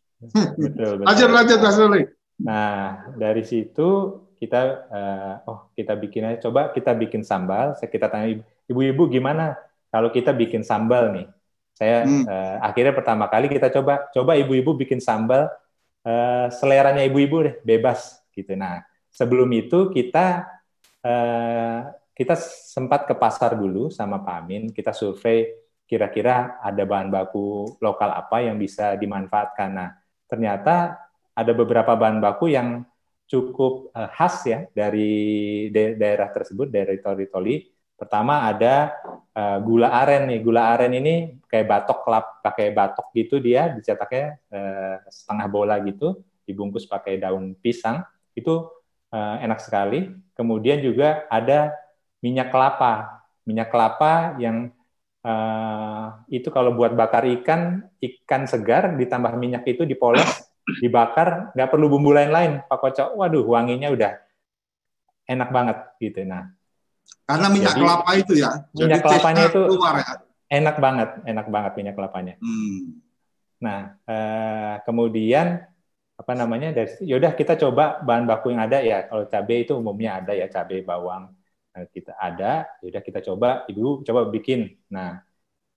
[0.56, 1.06] Betul, betul.
[1.08, 2.02] Lanjut lanjut Mas Ruli.
[2.44, 2.76] Nah,
[3.16, 3.90] dari situ
[4.40, 7.76] kita eh, oh kita bikin aja coba kita bikin sambal.
[7.76, 9.56] Saya kita tanya ibu-ibu gimana
[9.88, 11.28] kalau kita bikin sambal nih.
[11.76, 12.24] Saya Hmm.
[12.24, 15.52] eh, akhirnya pertama kali kita coba coba ibu-ibu bikin sambal
[16.04, 18.54] eh, seleranya ibu-ibu deh, bebas gitu.
[18.56, 20.48] Nah, sebelum itu kita
[21.04, 21.80] eh,
[22.14, 22.36] kita
[22.70, 25.50] sempat ke pasar dulu sama Pak Amin, kita survei
[25.90, 29.70] kira-kira ada bahan baku lokal apa yang bisa dimanfaatkan.
[29.74, 29.90] Nah,
[30.30, 30.98] ternyata
[31.34, 32.86] ada beberapa bahan baku yang
[33.28, 35.14] cukup eh, khas ya dari
[35.74, 37.73] da- daerah tersebut dari Toli-Toli.
[37.96, 38.94] Pertama ada
[39.34, 40.40] eh, gula aren nih.
[40.44, 46.22] Gula aren ini kayak batok kelap pakai batok gitu dia dicetaknya eh, setengah bola gitu,
[46.44, 48.04] dibungkus pakai daun pisang.
[48.34, 48.70] Itu
[49.14, 50.10] eh, enak sekali.
[50.34, 51.74] Kemudian juga ada
[52.20, 53.24] minyak kelapa.
[53.46, 54.74] Minyak kelapa yang
[55.24, 61.92] eh, itu kalau buat bakar ikan, ikan segar ditambah minyak itu dipoles dibakar nggak perlu
[61.92, 64.12] bumbu lain-lain Pak Kocok waduh wanginya udah
[65.28, 66.48] enak banget gitu nah
[67.24, 68.52] Karena minyak Jadi, kelapa itu ya.
[68.76, 70.14] minyak Jadi kelapanya itu- keluar ya.
[70.54, 72.36] enak banget enak banget minyak kelapanya.
[72.44, 73.02] Hmm.
[73.64, 75.64] nah eh, kemudian
[76.20, 79.08] apa namanya dari yaudah kita coba bahan baku yang ada ya.
[79.08, 81.32] Kalau cabai itu umumnya ada ya cabai bawang
[81.74, 82.70] Nah, kita ada.
[82.86, 84.78] Yaudah kita coba ibu coba bikin.
[84.94, 85.26] Nah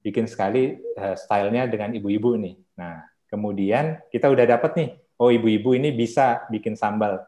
[0.05, 2.59] bikin sekali eh, stylenya dengan ibu-ibu nih.
[2.77, 3.01] Nah
[3.33, 4.91] kemudian kita udah dapat nih.
[5.17, 7.25] Oh ibu-ibu ini bisa bikin sambal.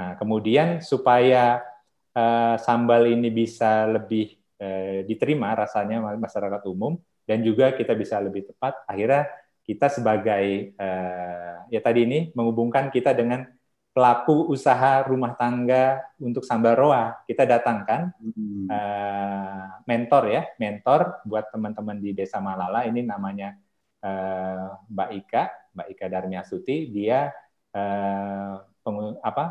[0.00, 1.60] Nah kemudian supaya
[2.16, 4.24] eh, sambal ini bisa lebih
[4.62, 6.96] eh, diterima rasanya ma- masyarakat umum
[7.28, 8.74] dan juga kita bisa lebih tepat.
[8.88, 9.28] Akhirnya
[9.66, 13.44] kita sebagai eh, ya tadi ini menghubungkan kita dengan
[13.96, 17.04] pelaku usaha rumah tangga untuk sambal roa.
[17.28, 18.12] Kita datangkan
[18.66, 18.66] Hmm.
[19.86, 22.82] mentor ya mentor buat teman-teman di desa Malala.
[22.90, 23.54] Ini namanya
[24.90, 25.42] Mbak Ika
[25.74, 26.76] Mbak Ika Darmiasuti.
[26.90, 27.30] Dia
[28.82, 29.44] pengu- apa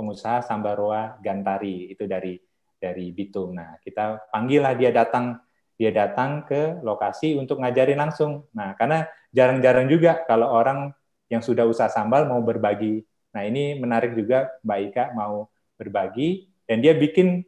[0.00, 2.40] pengusaha sambal roa Gantari itu dari
[2.80, 3.52] dari Bitung.
[3.52, 5.36] Nah kita panggil lah dia datang.
[5.76, 8.48] Dia datang ke lokasi untuk ngajarin langsung.
[8.56, 10.92] Nah karena jarang-jarang juga kalau orang
[11.28, 13.04] yang sudah usaha sambal mau berbagi.
[13.36, 16.48] Nah ini menarik juga Mbak Ika mau berbagi.
[16.64, 17.44] Dan dia bikin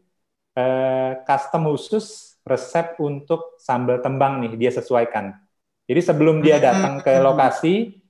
[0.57, 5.37] eh, custom khusus resep untuk sambal tembang nih dia sesuaikan.
[5.87, 8.02] Jadi sebelum dia datang ke lokasi,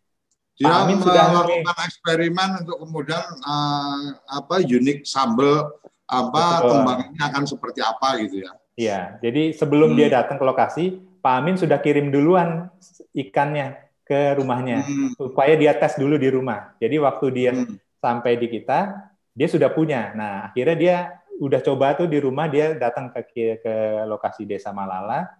[0.60, 5.72] Dia Amin sudah melakukan eksperimen untuk kemudian eh, apa unik sambal
[6.04, 6.68] apa Betul.
[6.76, 8.50] tembangnya akan seperti apa gitu ya.
[8.76, 9.00] ya.
[9.24, 9.98] Jadi sebelum Hmm.
[9.98, 10.84] dia datang ke lokasi,
[11.24, 12.68] Pak Amin sudah kirim duluan
[13.10, 15.10] ikannya ke rumahnya Hmm.
[15.16, 16.76] supaya dia tes dulu di rumah.
[16.76, 17.80] Jadi waktu dia Hmm.
[18.02, 18.92] sampai di kita,
[19.32, 20.12] dia sudah punya.
[20.12, 20.96] Nah, akhirnya dia
[21.40, 23.24] udah coba tuh di rumah, dia datang ke
[23.56, 25.32] ke lokasi Desa Malala.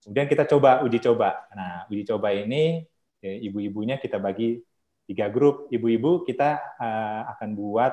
[0.00, 1.44] Kemudian kita coba uji coba.
[1.52, 2.86] Nah, uji coba ini
[3.22, 4.60] ibu-ibunya kita bagi
[5.06, 5.70] tiga grup.
[5.70, 7.92] Ibu-ibu kita eh, akan buat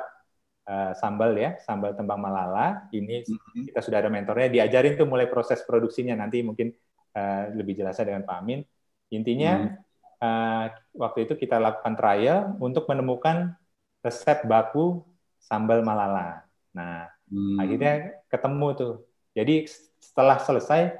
[0.63, 2.87] eh, sambal ya, sambal tembang Malala.
[2.89, 3.69] Ini Hmm.
[3.69, 6.15] kita sudah ada mentornya, diajarin tuh mulai proses produksinya.
[6.17, 6.71] Nanti mungkin
[7.13, 8.65] eh, lebih jelasnya dengan Pak Amin.
[9.13, 9.69] Intinya
[10.23, 13.53] eh, waktu itu kita lakukan trial untuk menemukan
[14.01, 15.03] resep baku
[15.39, 16.47] sambal Malala.
[16.73, 17.57] Nah, Hmm.
[17.57, 18.93] akhirnya ketemu tuh.
[19.33, 19.65] Jadi
[19.97, 20.93] setelah selesai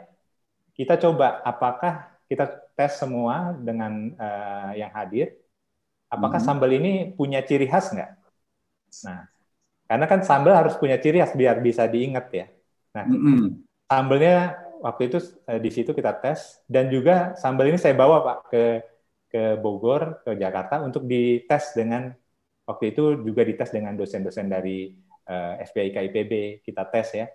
[0.74, 2.46] kita coba apakah kita
[2.78, 5.28] tes semua dengan eh, yang hadir,
[6.14, 6.48] apakah Hmm.
[6.48, 8.12] sambal ini punya ciri khas nggak?
[9.08, 9.20] Nah,
[9.90, 12.46] karena kan sambal harus punya ciri khas biar bisa diingat ya.
[13.06, 13.64] Hmm.
[13.90, 15.18] Sambalnya waktu itu
[15.50, 18.64] eh, di situ kita tes dan juga sambal ini saya bawa pak ke
[19.34, 22.14] ke Bogor ke Jakarta untuk dites dengan
[22.70, 24.94] waktu itu juga dites dengan dosen-dosen dari
[25.30, 26.34] eh, FPI KIPB
[26.66, 27.28] kita tes ya.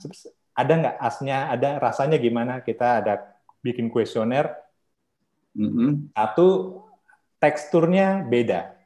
[0.00, 0.20] Terus
[0.60, 2.60] ada nggak asnya, ada rasanya gimana?
[2.60, 3.12] Kita ada
[3.64, 4.52] bikin kuesioner.
[5.56, 6.10] Hmm.
[6.14, 6.48] Satu
[7.42, 8.76] teksturnya beda.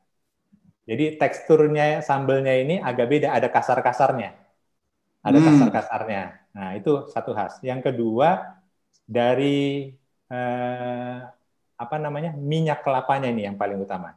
[0.84, 4.36] Jadi teksturnya sambelnya ini agak beda, ada kasar-kasarnya.
[5.24, 5.46] Ada Hmm.
[5.48, 6.22] kasar-kasarnya.
[6.52, 7.58] Nah, itu satu khas.
[7.64, 8.60] Yang kedua
[9.08, 9.90] dari
[10.32, 11.16] eh,
[11.74, 12.32] apa namanya?
[12.34, 14.16] minyak kelapanya ini yang paling utama.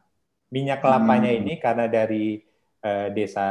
[0.51, 1.39] Minyak kelapanya Hmm.
[1.43, 2.39] ini karena dari
[2.83, 3.47] eh, desa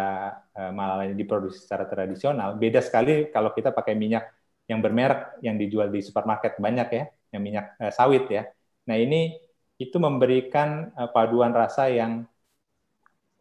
[0.57, 4.25] eh, Malala diproduksi secara tradisional, beda sekali kalau kita pakai minyak
[4.67, 8.47] yang bermerek yang dijual di supermarket banyak ya, yang minyak eh, sawit ya.
[8.87, 9.35] Nah, ini
[9.79, 12.27] itu memberikan eh, paduan rasa yang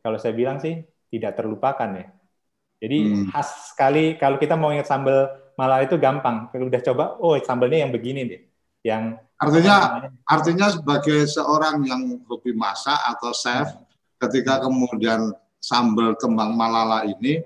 [0.05, 2.07] kalau saya bilang sih tidak terlupakan ya.
[2.77, 3.25] Jadi Hmm.
[3.33, 6.51] khas sekali kalau kita mau ingat sambal malah itu gampang.
[6.51, 8.41] Kalau udah coba, oh sambelnya yang begini deh.
[8.85, 9.75] Yang artinya
[10.27, 13.73] artinya sebagai seorang yang hobi masak atau chef,
[14.21, 17.41] ketika kemudian sambal kembang malala ini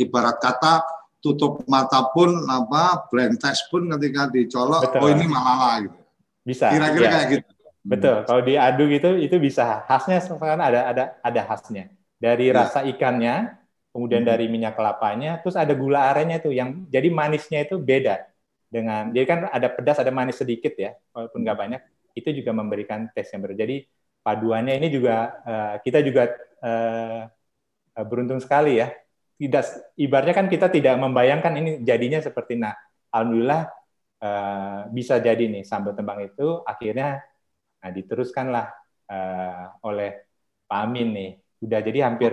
[0.00, 0.80] ibarat kata
[1.24, 5.00] tutup mata pun apa blend test pun ketika dicolok Betul.
[5.00, 5.96] oh ini malala gitu.
[6.44, 6.68] bisa.
[6.68, 7.12] Kira-kira ya.
[7.16, 7.48] kayak gitu.
[7.84, 8.16] Betul.
[8.28, 11.88] Kalau diadu gitu itu bisa khasnya sekarang ada ada ada khasnya.
[12.20, 12.64] Dari Ya.
[12.64, 13.56] rasa ikannya,
[13.92, 14.30] kemudian Hmm.
[14.36, 18.24] dari minyak kelapanya, terus ada gula arennya tuh yang jadi manisnya itu beda
[18.68, 21.80] dengan jadi kan ada pedas ada manis sedikit ya, walaupun nggak banyak,
[22.16, 23.64] itu juga memberikan tes yang berbeda.
[23.64, 23.76] Jadi
[24.20, 26.32] paduannya ini juga eh, kita juga
[26.64, 27.20] eh,
[28.02, 28.88] beruntung sekali ya.
[29.34, 29.64] Tidak
[29.98, 32.70] ibaratnya kan kita tidak membayangkan ini jadinya seperti nah
[33.10, 33.66] alhamdulillah
[34.22, 37.18] eh, bisa jadi nih sambal tembang itu akhirnya
[37.84, 38.66] Nah, diteruskanlah
[39.12, 40.24] uh, oleh
[40.64, 41.30] Pak Amin nih.
[41.60, 42.32] Udah jadi hampir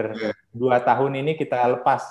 [0.56, 2.08] dua tahun ini kita lepas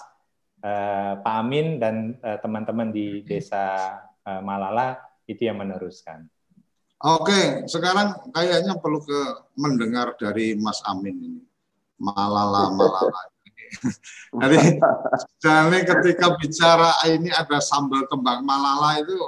[0.60, 3.96] uh, Pak Amin dan uh, teman-teman di desa
[4.28, 6.28] uh, Malala itu yang meneruskan.
[7.00, 9.20] Oke, sekarang kayaknya perlu ke
[9.56, 11.42] mendengar dari Mas Amin ini.
[11.96, 13.29] Malala, malala.
[14.40, 14.78] Jadi,
[15.42, 19.18] jadi ketika bicara ini ada sambal kembang malala itu,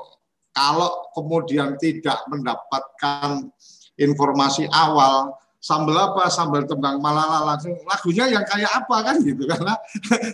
[0.54, 3.50] kalau kemudian tidak mendapatkan
[3.98, 9.78] informasi awal, sambal apa, sambal tembang malala langsung lagunya yang kayak apa kan gitu karena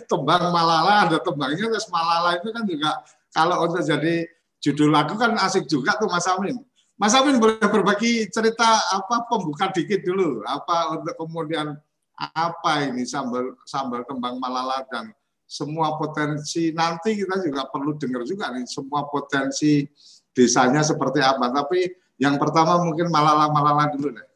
[0.09, 2.91] tembang malala ada tembangnya terus malala itu kan juga
[3.29, 4.25] kalau untuk jadi
[4.57, 6.57] judul lagu kan asik juga tuh Mas Amin.
[6.99, 11.77] Mas Amin boleh berbagi cerita apa pembuka dikit dulu apa untuk kemudian
[12.19, 15.15] apa ini sambal sambal kembang malala dan
[15.49, 19.87] semua potensi nanti kita juga perlu dengar juga nih semua potensi
[20.35, 21.49] desanya seperti apa.
[21.49, 24.27] Tapi yang pertama mungkin malala malala dulu deh.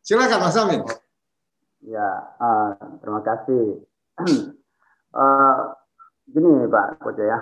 [0.00, 0.82] Silakan Mas Amin.
[1.82, 3.82] Ya, uh, terima kasih.
[4.22, 5.58] uh,
[6.32, 7.38] gini Pak Koco ya,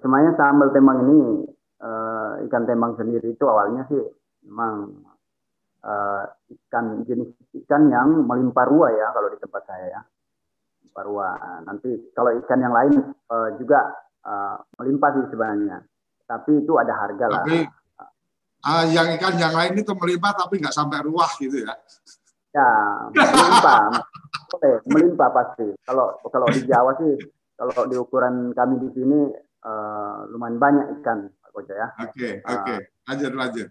[0.00, 1.44] semuanya sambal tembang ini
[1.84, 4.00] uh, ikan tembang sendiri itu awalnya sih
[4.48, 5.06] memang
[5.86, 7.30] uh, ikan jenis
[7.64, 10.00] ikan yang melimpah ruah ya kalau di tempat saya ya
[10.82, 11.34] melimpah ruah.
[11.62, 12.92] Nanti kalau ikan yang lain
[13.30, 13.94] uh, juga
[14.26, 15.78] uh, melimpah sih sebenarnya,
[16.26, 17.42] tapi itu ada harga lah.
[17.46, 17.58] tapi
[18.66, 21.74] ah, yang ikan yang lain itu melimpah tapi nggak sampai ruah gitu ya
[22.56, 22.72] Ya,
[23.12, 24.00] melimpah.
[24.56, 25.76] Oke, melimpah pasti.
[25.84, 27.20] Kalau kalau di Jawa sih,
[27.52, 29.28] kalau di ukuran kami di sini
[29.60, 31.92] eh, lumayan banyak ikan, Pak Koco ya.
[32.00, 32.74] oke oke
[33.12, 33.68] lanjut lanjut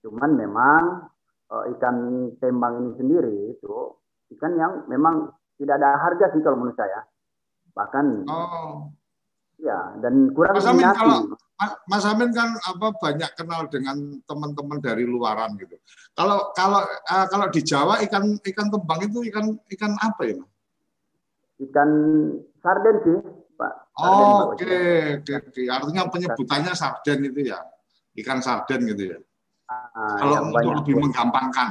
[0.00, 1.09] Cuman memang
[1.50, 1.96] ikan
[2.38, 3.76] tembang ini sendiri itu
[4.38, 7.02] ikan yang memang tidak ada harga sih kalau menurut saya.
[7.74, 8.90] Bahkan oh
[9.60, 11.36] ya dan kurang Mas Amin, kalau-
[11.90, 15.76] Mas- Amin kan apa banyak kenal dengan teman-teman dari luaran gitu.
[16.16, 20.40] Kalau kalau eh, kalau di Jawa ikan ikan tembang itu ikan ikan apa ya?
[21.60, 21.90] Ikan
[22.64, 23.18] sarden sih,
[23.60, 23.72] Pak.
[23.92, 24.56] Sarden, Oh.
[24.56, 24.76] Oke
[25.20, 25.62] oke oke.
[25.68, 27.60] Artinya penyebutannya sarden itu ya,
[28.24, 29.18] ikan sarden gitu ya.
[29.70, 30.76] Ah, Kalau yang untuk banyak.
[30.82, 31.68] lebih menggampangkan.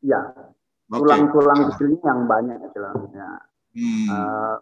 [0.00, 0.20] Ya,
[0.86, 2.94] tulang-tulang kecilnya yang banyak loh.
[3.10, 3.30] Ya.
[3.72, 4.06] Hmm.
[4.10, 4.56] Eh,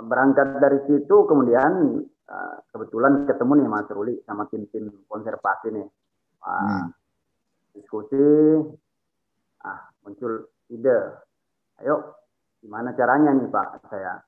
[0.00, 5.86] berangkat dari situ kemudian eh, kebetulan ketemu nih Mas Ruli sama tim-tim konservasi nih
[6.40, 6.86] Wah, Hmm.
[7.70, 8.16] diskusi
[9.60, 11.20] ah muncul ide
[11.78, 12.16] ayo
[12.58, 14.24] gimana caranya nih Pak saya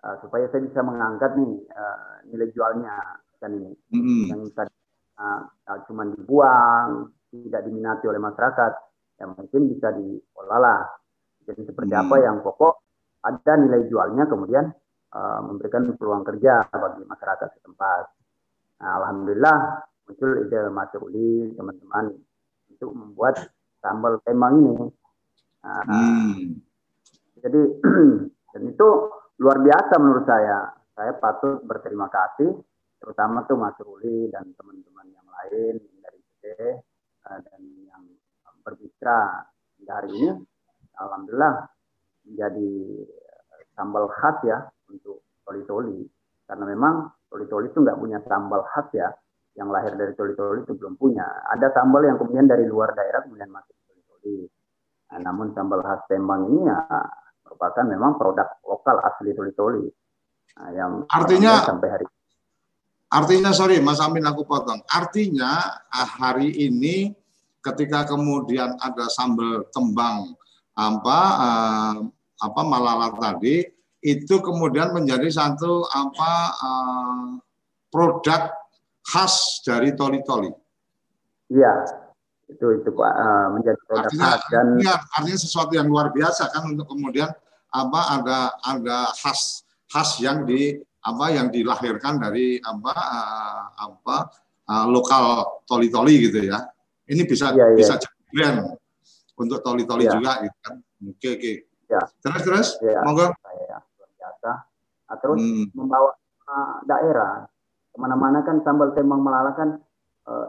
[0.00, 2.96] eh, supaya saya bisa mengangkat nih eh, nilai jualnya
[3.36, 4.24] kan ini Hmm.
[4.32, 4.72] yang tadi
[5.20, 8.72] uh, cuma dibuang tidak diminati oleh masyarakat
[9.20, 10.80] ya mungkin bisa diolah lah
[11.44, 12.02] jadi seperti Hmm.
[12.08, 12.74] apa yang pokok
[13.20, 14.72] ada nilai jualnya kemudian
[15.12, 18.04] uh, memberikan peluang kerja bagi masyarakat setempat
[18.80, 22.16] nah, alhamdulillah muncul ide Mas Ruli teman-teman
[22.72, 23.36] untuk membuat
[23.84, 24.88] sambal tembang ini
[25.60, 26.56] Nah, Hmm.
[27.36, 27.60] jadi
[28.56, 28.88] dan itu
[29.40, 30.72] luar biasa menurut saya.
[30.96, 32.60] Saya patut berterima kasih,
[33.00, 34.89] terutama tuh Mas Ruli dan teman-teman
[35.40, 36.76] lain dari PD eh,
[37.40, 38.02] dan yang
[38.60, 39.44] berbicara
[39.80, 40.30] hingga hari ini.
[41.00, 41.54] Alhamdulillah
[42.28, 42.70] menjadi
[43.08, 44.58] eh, sambal khas ya
[44.92, 46.04] untuk toli-toli.
[46.44, 46.94] Karena memang
[47.30, 49.08] toli-toli itu nggak punya sambal khas ya.
[49.56, 51.26] Yang lahir dari toli-toli itu belum punya.
[51.50, 54.46] Ada sambal yang kemudian dari luar daerah kemudian masuk ke toli-toli.
[55.10, 56.78] Nah, namun sambal khas Tembang ini ya
[57.42, 59.84] merupakan memang produk lokal asli toli-toli.
[60.60, 62.06] Nah, yang Artinya- sampai hari
[63.10, 64.78] Artinya sorry Mas Amin aku potong.
[64.86, 67.10] Artinya ah, hari ini
[67.60, 70.38] ketika kemudian ada sambal tembang
[70.78, 71.96] apa eh,
[72.40, 73.66] apa malala tadi
[74.00, 77.28] itu kemudian menjadi satu apa eh,
[77.90, 78.54] produk
[79.02, 80.54] khas dari toli-toli.
[81.50, 81.82] Iya,
[82.46, 86.46] itu itu Pak eh, menjadi produk Artinya, khas dan artinya artinya sesuatu yang luar biasa
[86.54, 87.28] kan untuk kemudian
[87.74, 88.38] apa ada
[88.70, 94.16] ada khas khas yang di apa yang dilahirkan dari apa uh, apa
[94.68, 95.24] uh, lokal
[95.64, 96.60] toli-toli gitu ya.
[97.10, 97.78] Ini bisa Iya, iya.
[97.78, 98.58] bisa jadi brand
[99.40, 100.12] untuk toli-toli Iya.
[100.14, 100.76] juga gitu kan.
[101.08, 101.52] Oke oke.
[101.88, 102.00] Iya.
[102.20, 103.00] Terus terus Iya.
[103.04, 103.26] monggo.
[104.20, 104.52] biasa.
[105.08, 105.64] Nah, terus Hmm.
[105.72, 106.12] membawa
[106.44, 107.48] uh, daerah
[107.90, 109.80] ke mana-mana kan sambal tembang melala kan
[110.28, 110.48] uh,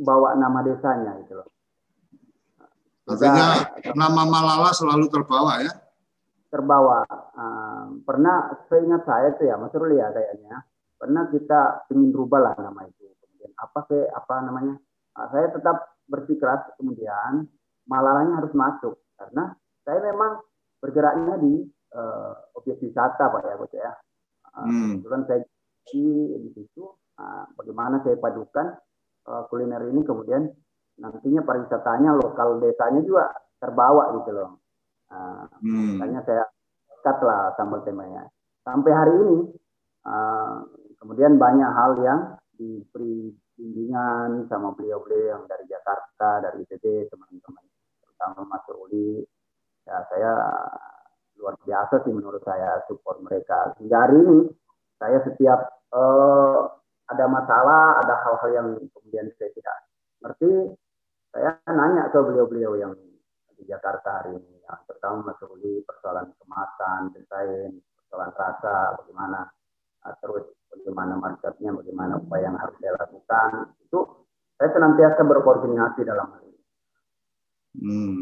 [0.00, 1.48] bawa nama desanya gitu loh.
[3.10, 5.72] Artinya nama Malala selalu terbawa ya.
[6.50, 7.06] Terbawa.
[7.32, 10.66] Uh, pernah seingat saya tuh ya Mas Ruli ya kayaknya
[11.00, 13.06] pernah kita ingin rubah lah nama itu.
[13.22, 14.74] Kemudian apa ke apa namanya?
[15.16, 17.46] Uh, saya tetap bersikeras kemudian
[17.90, 19.50] Malalanya harus masuk karena
[19.82, 20.38] saya memang
[20.78, 23.92] bergeraknya di uh, objek wisata Pak ya Coach ya.
[24.50, 24.98] Uh, Hmm.
[24.98, 25.40] kebetulan saya
[25.90, 26.04] di,
[26.42, 26.82] di situ
[27.18, 28.66] uh, bagaimana saya padukan
[29.26, 30.46] uh, kuliner ini kemudian
[31.00, 34.59] nantinya pariwisatanya lokal desanya juga terbawa gitu loh.
[35.10, 35.98] Uh, Hmm.
[35.98, 36.44] makanya saya
[37.02, 38.30] cut lah sambal temanya.
[38.62, 39.36] Sampai hari ini
[40.06, 40.62] uh,
[41.02, 42.20] kemudian banyak hal yang
[42.54, 47.64] diberi bimbingan sama beliau-beliau yang dari Jakarta, dari ITB, teman-teman,
[48.04, 49.20] terutama Mas Ruli.
[49.88, 50.32] Ya saya
[51.40, 53.74] luar biasa sih menurut saya support mereka.
[53.80, 54.38] Hingga hari ini
[55.00, 56.60] saya setiap eh,
[57.10, 59.76] ada masalah, ada hal-hal yang kemudian saya tidak
[60.22, 60.52] ngerti,
[61.34, 62.92] saya nanya ke beliau-beliau yang
[63.60, 69.52] di Jakarta hari ini, yang terutama Mas Ruli, persoalan kemasan, desain, persoalan rasa, bagaimana
[70.08, 74.00] uh, terus bagaimana marketnya, bagaimana apa yang harus saya lakukan, itu
[74.56, 76.62] saya senantiasa berkoordinasi dalam hal ini.
[77.84, 78.20] Hmm.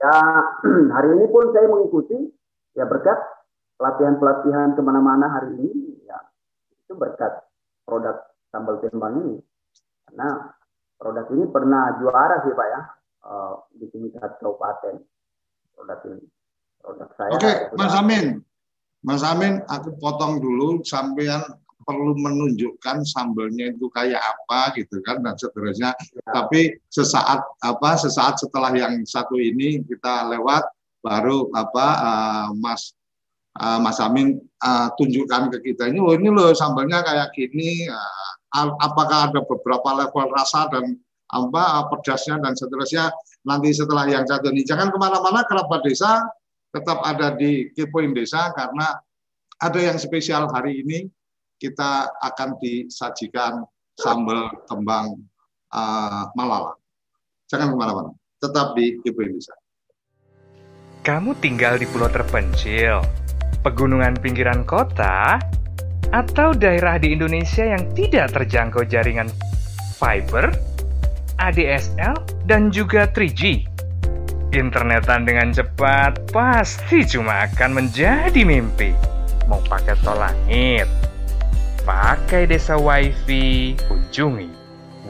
[0.00, 0.16] Ya
[1.00, 2.16] hari ini pun saya mengikuti
[2.76, 3.16] ya berkat
[3.80, 6.20] pelatihan-pelatihan ke mana-mana hari ini ya
[6.84, 7.32] itu berkat
[7.88, 8.16] produk
[8.52, 9.36] sambal tembang ini
[10.04, 10.52] karena
[11.00, 12.80] produk ini pernah juara sih pak ya
[13.24, 15.00] eh, di tingkat kabupaten
[15.76, 16.24] produk ini
[16.80, 18.26] produk saya Oke, Mas Amin.
[19.00, 21.40] Mas Amin, aku potong dulu sampean
[21.88, 25.96] perlu menunjukkan sambelnya itu kayak apa gitu kan dan seterusnya.
[26.28, 30.68] Tapi sesaat apa sesaat setelah yang satu ini kita lewat
[31.00, 32.92] baru apa eh, Mas
[33.56, 37.88] eh, Mas Amin eh, tunjukkan ke kita ini loh ini loh sambelnya kayak gini
[38.52, 43.10] a- apakah ada beberapa level rasa dan apa pedasnya dan seterusnya.
[43.46, 44.66] Nanti setelah yang satu ini.
[44.66, 46.20] Jangan ke mana-mana kerabat desa
[46.70, 48.94] tetap ada di Kepoin Desa karena
[49.60, 51.06] ada yang spesial hari ini.
[51.60, 53.60] Kita akan disajikan
[53.92, 55.12] sambal tembang
[55.76, 56.72] uh, Malala.
[57.52, 59.52] Jangan ke mana-mana, tetap di Kepoin Desa.
[61.04, 63.04] Kamu tinggal di pulau terpencil,
[63.60, 65.36] pegunungan pinggiran kota,
[66.16, 69.28] atau daerah di Indonesia yang tidak terjangkau jaringan
[70.00, 70.48] fiber,
[71.40, 73.64] ADSL, dan juga 3G.
[74.52, 78.92] Internetan dengan cepat pasti cuma akan menjadi mimpi.
[79.48, 80.86] Mau pakai tol langit,
[81.86, 84.60] pakai desa wifi, kunjungi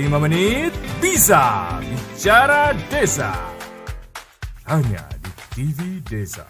[0.00, 1.76] 5 menit bisa.
[1.84, 3.36] Bicara Desa.
[4.64, 6.48] Hanya di TV Desa.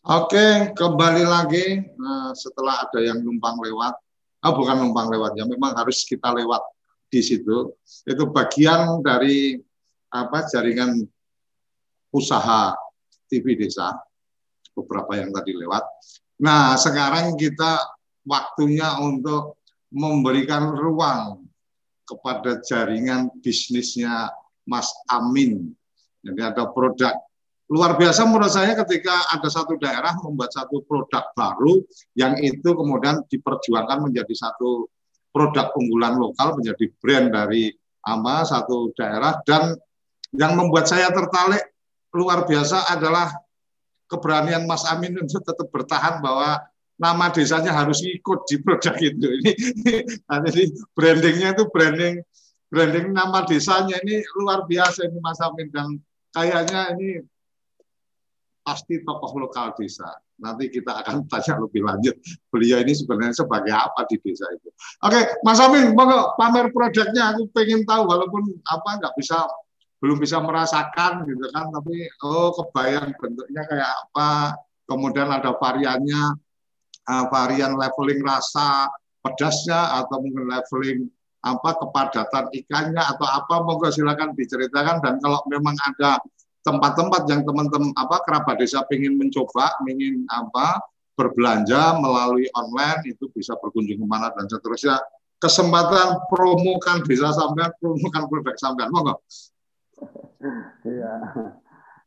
[0.00, 3.92] Oke, kembali lagi Nah, setelah ada yang numpang lewat.
[4.40, 6.64] Ah, bukan numpang lewat ya, memang harus kita lewat
[7.12, 7.76] di situ.
[8.08, 9.60] Itu bagian dari
[10.08, 11.04] apa jaringan
[12.16, 12.72] usaha
[13.28, 13.92] TV desa
[14.72, 15.84] beberapa yang tadi lewat.
[16.40, 17.95] Nah, sekarang kita
[18.26, 19.62] waktunya untuk
[19.94, 21.46] memberikan ruang
[22.06, 24.30] kepada jaringan bisnisnya
[24.66, 25.72] Mas Amin.
[26.26, 27.14] Jadi ada produk
[27.66, 31.82] luar biasa menurut saya ketika ada satu daerah membuat satu produk baru
[32.14, 34.86] yang itu kemudian diperjuangkan menjadi satu
[35.34, 37.74] produk unggulan lokal menjadi brand dari
[38.06, 39.74] ama satu daerah dan
[40.30, 41.74] yang membuat saya tertarik
[42.14, 43.34] luar biasa adalah
[44.06, 46.62] keberanian Mas Amin untuk tetap bertahan bahwa
[46.96, 49.28] nama desanya harus ikut di produk itu.
[49.40, 49.52] Ini,
[50.24, 50.64] ini
[50.96, 52.24] brandingnya itu branding
[52.66, 55.96] branding nama desanya ini luar biasa ini Mas Amin dan
[56.34, 57.22] kayaknya ini
[58.66, 60.10] pasti tokoh lokal desa.
[60.36, 62.12] Nanti kita akan tanya lebih lanjut.
[62.50, 64.68] Beliau ini sebenarnya sebagai apa di desa itu.
[65.06, 67.32] Oke, Mas Amin, mau pamer produknya.
[67.32, 69.46] Aku pengen tahu, walaupun apa nggak bisa
[69.96, 74.60] belum bisa merasakan gitu kan, tapi oh kebayang bentuknya kayak apa.
[74.86, 76.36] Kemudian ada variannya,
[77.06, 78.90] uh, varian leveling rasa
[79.22, 81.00] pedasnya atau mungkin leveling
[81.46, 86.18] apa kepadatan ikannya atau apa monggo silakan diceritakan dan kalau memang ada
[86.66, 90.82] tempat-tempat yang teman-teman apa kerabat desa ingin mencoba, ingin apa
[91.14, 94.98] berbelanja melalui online itu bisa berkunjung ke mana dan seterusnya.
[95.38, 99.20] Kesempatan promokan desa sampean, promokan produk sampean, monggo.
[100.82, 101.12] Iya,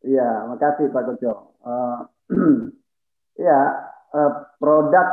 [0.04, 1.34] iya, makasih Pak Kojo.
[1.64, 2.00] Uh,
[3.48, 3.60] ya,
[4.14, 5.08] uh, produk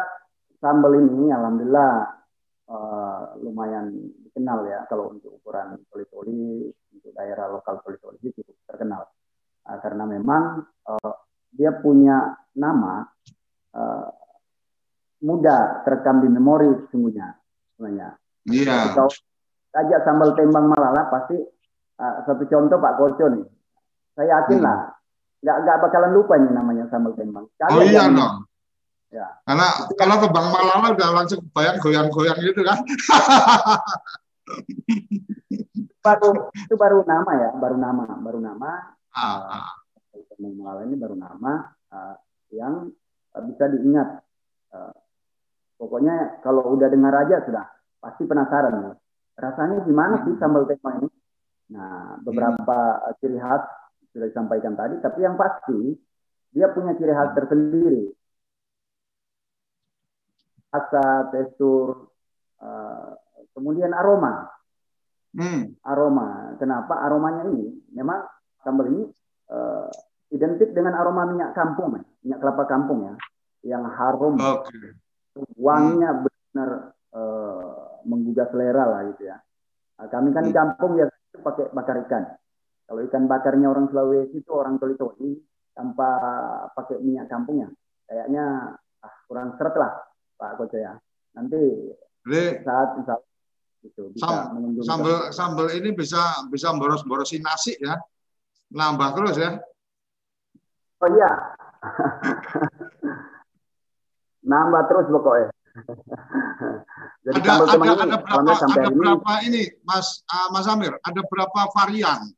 [0.61, 2.17] sambal ini, alhamdulillah
[2.71, 3.93] uh, lumayan
[4.27, 9.03] dikenal ya kalau untuk ukuran poli-poli untuk daerah lokal poli-poli cukup terkenal
[9.69, 11.15] uh, karena memang uh,
[11.55, 13.07] dia punya nama
[13.73, 14.09] uh,
[15.25, 17.33] mudah terekam di memori sesungguhnya
[17.75, 18.09] sebenarnya.
[18.47, 18.93] Iya.
[18.93, 19.11] Kalau
[19.77, 21.37] ajak sambal tembang malala pasti
[22.01, 23.47] uh, satu contoh Pak Koco nih.
[24.17, 24.67] Saya yakin hmm.
[24.67, 24.79] lah
[25.37, 27.49] nggak nggak bakalan lupa nih namanya sambal tembang.
[27.57, 28.45] Kali oh iya dong.
[29.11, 29.27] Ya.
[29.47, 32.79] Karena kalau tembang malala udah langsung bayang goyang-goyang gitu kan.
[36.07, 39.75] baru itu baru nama ya, baru nama, baru nama uh,
[40.37, 42.15] Malala ini baru nama uh,
[42.53, 42.93] yang
[43.33, 44.21] uh, bisa diingat.
[44.69, 44.93] Uh,
[45.81, 47.65] pokoknya kalau udah dengar aja sudah
[48.01, 48.75] pasti penasaran.
[48.85, 48.93] Ya.
[49.37, 50.41] Rasanya gimana sih hmm.
[50.41, 51.09] sambal tema ini?
[51.73, 53.17] Nah, beberapa hmm.
[53.19, 53.65] ciri khas
[54.13, 55.97] sudah disampaikan tadi, tapi yang pasti
[56.53, 58.13] dia punya ciri khas tersendiri.
[60.77, 62.13] Rasa, tekstur,
[62.61, 63.17] uh,
[63.57, 64.45] kemudian aroma.
[65.33, 65.73] Hmm.
[65.81, 66.53] Aroma.
[66.61, 67.73] Kenapa aromanya ini?
[67.97, 68.21] Memang
[68.61, 69.09] sambal ini
[69.49, 69.89] uh,
[70.29, 72.03] identik dengan aroma minyak kampung, ya.
[72.25, 73.15] minyak kelapa kampung ya,
[73.65, 74.93] yang harum, okay.
[75.57, 76.23] wanginya hmm.
[76.29, 76.71] benar
[77.17, 79.37] uh, menggugah selera lah gitu ya.
[79.97, 80.51] Nah, kami kan hmm.
[80.51, 81.07] di kampung ya
[81.41, 82.25] pakai bakar ikan.
[82.87, 85.41] Kalau ikan bakarnya orang Sulawesi itu orang toli-toli
[85.73, 86.11] tanpa
[86.77, 87.73] pakai minyak kampungnya,
[88.07, 89.93] kayaknya ah, kurang seret lah
[90.37, 90.95] Pak Koco ya.
[91.37, 91.61] Nanti
[92.27, 93.17] Jadi, saat insya
[93.85, 94.51] gitu, bisa
[94.83, 97.95] sambal sambal ini bisa bisa boros-borosin nasi ya
[98.73, 99.61] nambah terus ya.
[101.03, 101.31] Oh iya.
[104.51, 105.51] nambah terus pokoknya.
[107.27, 110.95] Jadi ada ada, ini, ada berapa ada ini, berapa ini Mas uh, Mas Amir?
[111.05, 112.33] Ada berapa varian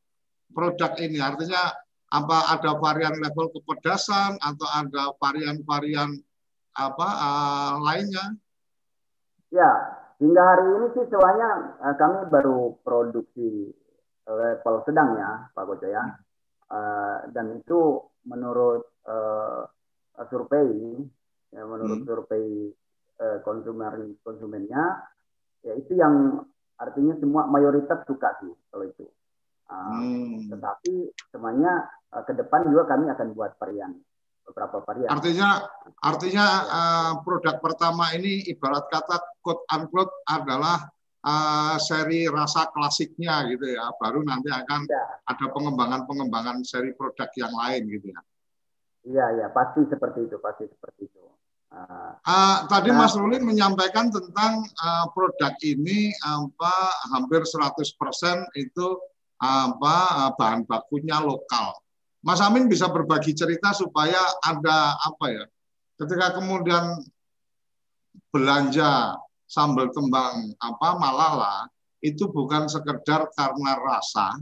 [0.51, 1.23] produk ini?
[1.23, 1.71] Artinya
[2.09, 6.17] apa ada varian level kepedasan atau ada varian-varian
[6.79, 8.39] apa uh, lainnya?
[9.51, 9.71] Ya,
[10.23, 13.75] hingga hari ini sih soalnya uh, kami baru produksi
[14.29, 16.05] level sedang ya Pak Gojo ya.
[16.69, 19.67] Uh, dan itu menurut uh,
[20.31, 21.01] survei,
[21.51, 22.07] ya, menurut hmm.
[22.07, 22.47] survei
[23.19, 25.03] uh, konsumen konsumennya,
[25.65, 26.45] ya itu yang
[26.79, 29.09] artinya semua mayoritas suka sih kalau itu.
[29.69, 30.53] Uh, hmm.
[30.53, 30.95] Tetapi
[31.33, 33.97] semuanya uh, ke depan juga kami akan buat varian
[34.49, 35.09] beberapa varian.
[35.13, 35.49] Artinya
[36.01, 40.89] artinya uh, produk pertama ini ibarat kata quote unquote adalah
[41.23, 43.93] uh, seri rasa klasiknya gitu ya.
[44.01, 45.05] Baru nanti akan ya.
[45.29, 48.21] ada pengembangan-pengembangan seri produk yang lain gitu ya.
[49.09, 51.21] Iya, iya, pasti seperti itu, pasti seperti itu.
[51.69, 56.73] Uh, uh, tadi nah, Mas Ruli menyampaikan tentang uh, produk ini apa
[57.13, 57.85] hampir 100%
[58.57, 58.87] itu
[59.39, 61.77] apa bahan bakunya lokal.
[62.23, 65.45] Mas Amin bisa berbagi cerita supaya ada apa ya?
[65.99, 66.99] Ketika kemudian
[68.35, 69.15] belanja
[69.47, 71.71] sambal kembang apa malala
[72.03, 74.39] itu bukan sekedar karena rasa,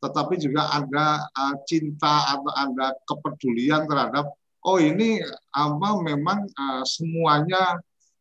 [0.00, 4.32] tetapi juga ada uh, cinta atau ada kepedulian terhadap
[4.64, 5.20] oh ini
[5.52, 7.78] apa memang uh, semuanya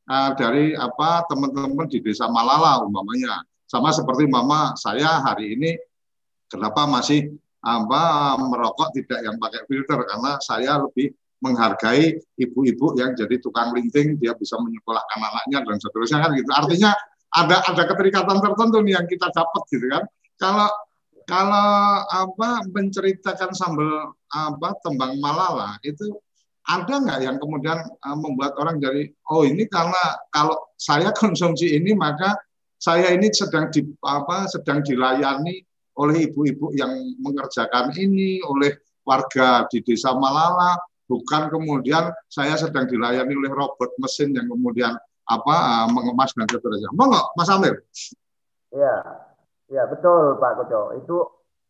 [0.07, 5.71] uh, dari apa teman-teman di desa Malala umpamanya sama seperti mama saya hari ini
[6.51, 8.01] kenapa masih apa
[8.39, 14.35] merokok tidak yang pakai filter karena saya lebih menghargai ibu-ibu yang jadi tukang linting dia
[14.35, 16.91] bisa menyekolahkan anaknya dan seterusnya kan gitu artinya
[17.35, 20.03] ada ada keterikatan tertentu nih yang kita dapat gitu kan.
[20.41, 20.69] Kalau
[21.29, 21.69] kalau
[22.09, 26.17] apa menceritakan sambal apa tembang Malala itu
[26.65, 31.93] ada nggak yang kemudian uh, membuat orang jadi oh ini karena kalau saya konsumsi ini
[31.93, 32.33] maka
[32.81, 35.65] saya ini sedang di apa sedang dilayani
[35.99, 40.79] oleh ibu-ibu yang mengerjakan ini oleh warga di desa Malala
[41.09, 44.95] bukan kemudian saya sedang dilayani oleh robot mesin yang kemudian
[45.29, 46.89] apa uh, mengemas dan seterusnya.
[46.95, 47.85] Monggo Mas Amir.
[48.73, 48.95] Iya,
[49.69, 50.81] ya betul Pak Koco.
[50.97, 51.17] Itu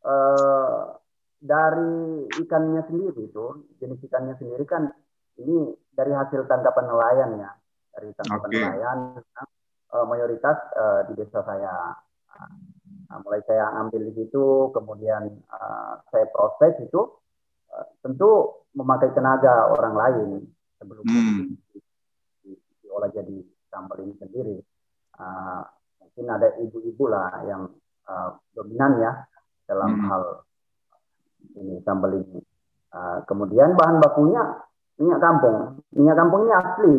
[0.07, 0.95] uh,
[1.39, 3.45] dari ikannya sendiri itu
[3.79, 4.91] jenis ikannya sendiri kan
[5.39, 7.51] ini dari hasil tangkapan nelayan ya
[7.95, 8.59] dari tangkapan okay.
[8.59, 8.99] nelayan
[9.95, 11.95] uh, mayoritas uh, di desa saya
[13.09, 17.01] nah, mulai saya ambil di situ kemudian uh, saya proses itu
[17.73, 20.29] uh, tentu memakai tenaga orang lain
[20.77, 21.57] sebelum hmm.
[22.85, 23.37] diolah jadi
[23.73, 24.57] sambal ini sendiri
[25.17, 25.61] uh,
[25.99, 27.67] mungkin ada ibu-ibu lah yang
[28.07, 29.11] uh, dominan ya
[29.69, 30.07] dalam hmm.
[30.09, 30.23] hal
[31.55, 32.41] ini sambal ini.
[32.89, 34.41] Uh, kemudian bahan bakunya
[34.97, 35.85] minyak kampung.
[35.93, 36.95] Minyak kampung ini asli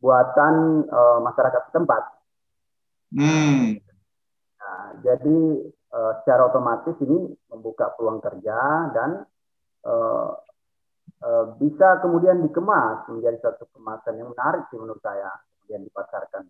[0.00, 0.54] buatan
[0.88, 2.02] uh, masyarakat setempat.
[3.12, 3.76] Hmm.
[5.00, 5.38] Jadi
[5.92, 8.58] uh, secara otomatis ini membuka peluang kerja
[8.94, 9.10] dan
[9.88, 10.30] uh,
[11.24, 16.42] uh, bisa kemudian dikemas menjadi satu kemasan yang menarik sih menurut saya kemudian dipasarkan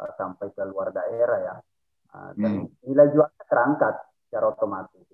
[0.00, 1.56] uh, sampai ke luar daerah ya
[2.16, 2.88] uh, dan hmm.
[2.88, 3.94] nilai jualnya terangkat
[4.28, 5.10] secara otomatis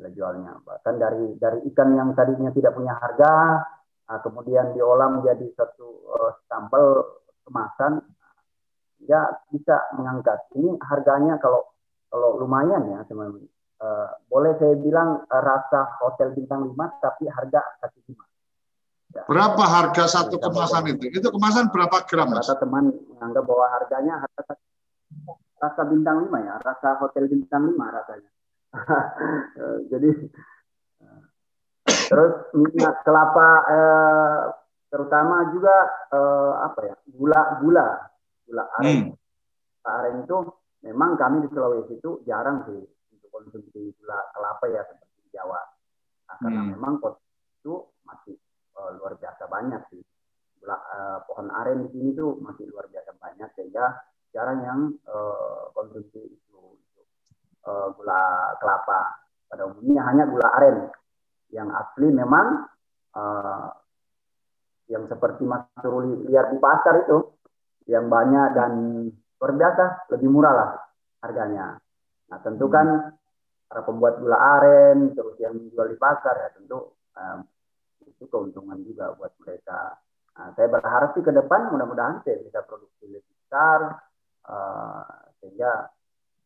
[0.00, 0.56] nilai jualnya.
[0.64, 3.60] Bahkan dari dari ikan yang tadinya tidak punya harga,
[4.08, 8.00] nah, kemudian diolah menjadi satu uh, sambal kemasan,
[9.04, 10.40] ya bisa mengangkat.
[10.56, 11.68] Ini harganya kalau
[12.10, 13.46] kalau lumayan ya teman-teman.
[13.80, 18.28] Uh, boleh saya bilang uh, rasa hotel bintang 5 tapi harga kaki lima.
[19.16, 19.24] Ya.
[19.24, 21.08] Berapa harga satu kemasan itu?
[21.08, 22.28] Itu kemasan berapa gram?
[22.28, 24.60] Rasa teman menganggap bahwa harganya harga
[25.60, 28.30] rasa bintang 5 ya, rasa hotel bintang 5 rasanya.
[29.90, 30.10] Jadi
[32.10, 34.38] terus minyak kelapa eh,
[34.90, 35.76] terutama juga
[36.10, 37.86] eh, apa ya gula gula
[38.46, 38.86] gula aren.
[38.90, 39.06] Hmm.
[39.78, 40.36] Gula aren itu
[40.84, 42.80] memang kami di Sulawesi itu jarang sih
[43.12, 45.60] untuk konsumsi gula kelapa ya seperti di Jawa.
[46.30, 46.70] Nah, karena hmm.
[46.76, 46.94] memang
[47.60, 47.74] itu
[48.06, 48.36] masih
[48.76, 50.02] uh, luar biasa banyak sih.
[50.60, 53.96] Gula, uh, pohon aren di sini tuh masih luar biasa banyak sehingga
[54.32, 56.20] jarang yang uh, konsumsi
[57.68, 59.20] uh, gula kelapa.
[59.50, 60.78] Pada umumnya hanya gula aren
[61.50, 62.70] yang asli memang
[63.18, 63.68] uh,
[64.90, 67.18] yang seperti Mas Suruli lihat di pasar itu
[67.90, 68.72] yang banyak dan
[69.40, 70.70] luar biasa lebih murah lah
[71.24, 71.80] harganya.
[72.28, 73.16] Nah tentu kan
[73.66, 77.38] para pembuat gula aren terus yang menjual di pasar ya tentu um,
[78.04, 79.96] itu keuntungan juga buat mereka.
[80.36, 83.96] Nah, saya berharap sih ke depan mudah-mudahan saya bisa produksi lebih besar
[84.48, 85.04] uh,
[85.40, 85.88] sehingga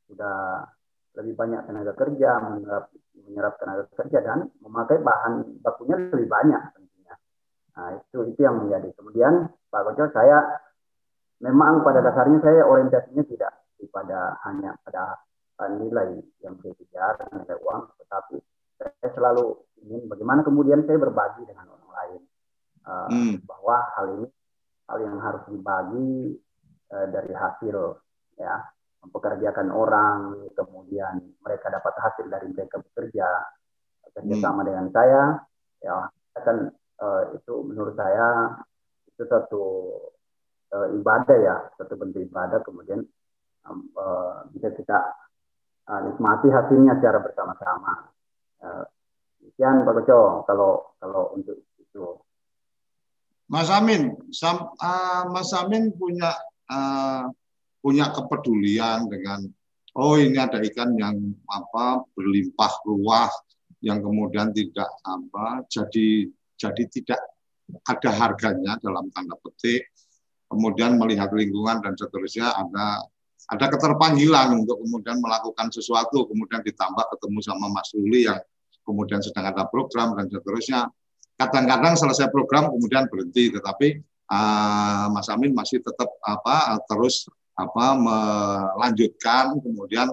[0.06, 0.66] sudah
[1.14, 7.14] lebih banyak tenaga kerja, menyerap, menyerap tenaga kerja dan memakai bahan bakunya lebih banyak tentunya.
[7.78, 8.90] Nah, itu itu yang menjadi.
[8.98, 10.58] Kemudian Pak Koco, saya
[11.44, 13.52] memang pada dasarnya saya orientasinya tidak
[13.92, 15.20] pada hanya pada
[15.76, 18.40] nilai yang saya kejar, nilai uang, tetapi
[18.80, 22.20] saya selalu ingin bagaimana kemudian saya berbagi dengan orang lain
[22.88, 23.34] uh, hmm.
[23.44, 24.28] bahwa hal ini
[24.88, 26.40] hal yang harus dibagi
[26.90, 27.76] uh, dari hasil
[28.40, 28.54] ya
[29.04, 33.28] mempekerjakan orang, kemudian mereka dapat hasil dari mereka bekerja
[34.16, 34.68] kerjasama hmm.
[34.72, 35.22] dengan saya,
[35.84, 36.08] ya
[36.40, 38.58] kan uh, itu menurut saya
[39.12, 39.64] itu satu
[40.74, 43.06] uh, ibadah ya, satu bentuk ibadah, kemudian
[43.70, 44.98] um, uh, bisa kita
[45.86, 48.10] uh, nikmati hasilnya secara bersama-sama.
[48.58, 48.84] Uh,
[49.54, 52.18] Pak Koco, kalau kalau untuk itu.
[53.46, 56.34] Mas Amin, Sam, uh, Mas Amin punya
[56.66, 57.30] uh,
[57.84, 59.44] punya kepedulian dengan
[59.94, 61.16] oh ini ada ikan yang
[61.46, 63.30] apa berlimpah ruah
[63.84, 67.20] yang kemudian tidak apa jadi jadi tidak
[67.84, 69.92] ada harganya dalam tanda petik
[70.54, 73.02] kemudian melihat lingkungan dan seterusnya ada
[73.50, 78.40] ada keterpanggilan untuk kemudian melakukan sesuatu kemudian ditambah ketemu sama Mas Ruli yang
[78.86, 80.88] kemudian sedang ada program dan seterusnya
[81.34, 84.00] kadang-kadang selesai program kemudian berhenti tetapi
[84.30, 90.08] uh, Mas Amin masih tetap apa terus apa melanjutkan kemudian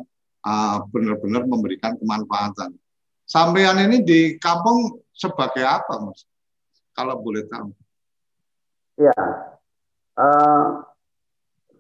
[0.46, 2.78] uh, benar-benar memberikan kemanfaatan.
[3.26, 6.28] Sampean ini di kampung sebagai apa, Mas?
[6.92, 7.72] Kalau boleh tahu.
[9.00, 9.16] Iya.
[10.22, 10.86] Uh,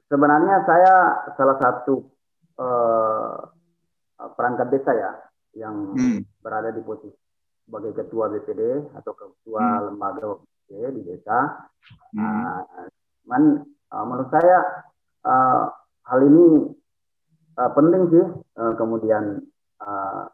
[0.09, 0.93] sebenarnya saya
[1.37, 2.09] salah satu
[2.57, 3.37] uh,
[4.33, 5.11] perangkat desa ya
[5.61, 6.25] yang hmm.
[6.41, 7.13] berada di posisi
[7.69, 9.81] sebagai ketua BPD atau ketua hmm.
[9.93, 11.69] lembaga BPD di desa.
[12.17, 12.41] Hmm.
[12.41, 12.89] Uh,
[13.29, 14.57] uh, menurut saya
[15.21, 15.69] uh,
[16.09, 16.73] hal ini
[17.61, 18.25] uh, penting sih
[18.57, 19.37] uh, kemudian
[19.85, 20.25] uh,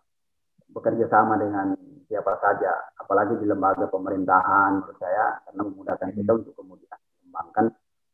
[0.71, 1.75] bekerja sama dengan
[2.07, 2.71] siapa saja,
[3.03, 6.39] apalagi di lembaga pemerintahan menurut saya karena memudahkan kita hmm.
[6.39, 7.65] untuk kemudian mengembangkan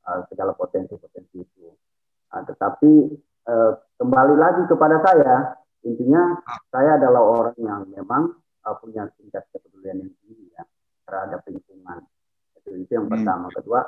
[0.07, 1.71] uh, segala potensi-potensi itu.
[2.33, 2.91] Uh, tetapi
[3.47, 5.35] uh, kembali lagi kepada saya,
[5.83, 6.39] intinya
[6.71, 10.63] saya adalah orang yang memang uh, punya tingkat kepedulian yang tinggi ya
[11.07, 11.99] terhadap lingkungan.
[12.59, 13.13] Itu, itu yang hmm.
[13.13, 13.47] pertama.
[13.51, 13.81] Kedua,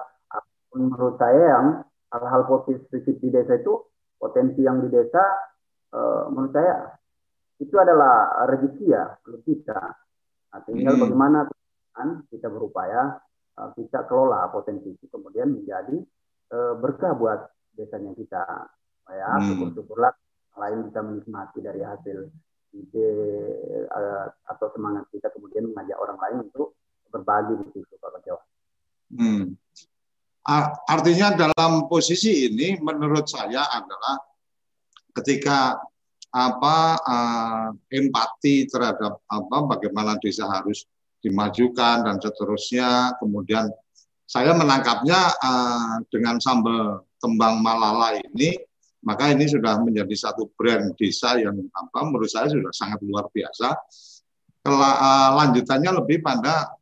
[0.76, 1.68] menurut saya yang
[2.12, 3.80] hal-hal positif di desa itu
[4.16, 5.24] potensi yang di desa
[5.96, 6.96] uh, menurut saya
[7.56, 9.80] itu adalah rezeki ya untuk kita.
[10.52, 11.04] Nah, tinggal hmm.
[11.08, 11.40] bagaimana
[12.28, 13.16] kita berupaya
[13.56, 15.96] kita kelola potensi itu kemudian menjadi
[16.52, 17.40] uh, berkah buat
[17.76, 18.44] desanya kita.
[19.06, 19.46] Ya, hmm.
[19.54, 20.12] syukur-syukurlah
[20.58, 22.26] lain bisa menikmati dari hasil
[22.76, 23.12] ide
[23.88, 26.76] uh, atau semangat kita kemudian mengajak orang lain untuk
[27.14, 28.44] berbagi di situ Pak Jawa.
[29.16, 29.56] Hmm.
[30.86, 34.22] Artinya dalam posisi ini menurut saya adalah
[35.16, 35.80] ketika
[36.36, 40.84] apa uh, empati terhadap apa bagaimana desa harus
[41.26, 43.18] dimajukan dan seterusnya.
[43.18, 43.66] Kemudian
[44.30, 48.54] saya menangkapnya uh, dengan sambal tembang Malala ini,
[49.02, 53.74] maka ini sudah menjadi satu brand desa yang apa menurut saya sudah sangat luar biasa.
[54.62, 56.74] Kela, uh, lanjutannya lebih pada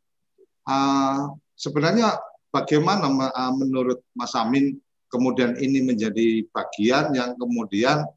[0.68, 2.16] uh, sebenarnya
[2.48, 4.80] bagaimana uh, menurut Mas Amin
[5.12, 8.08] kemudian ini menjadi bagian yang kemudian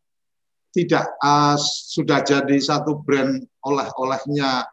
[0.72, 4.66] tidak uh, sudah jadi satu brand oleh-olehnya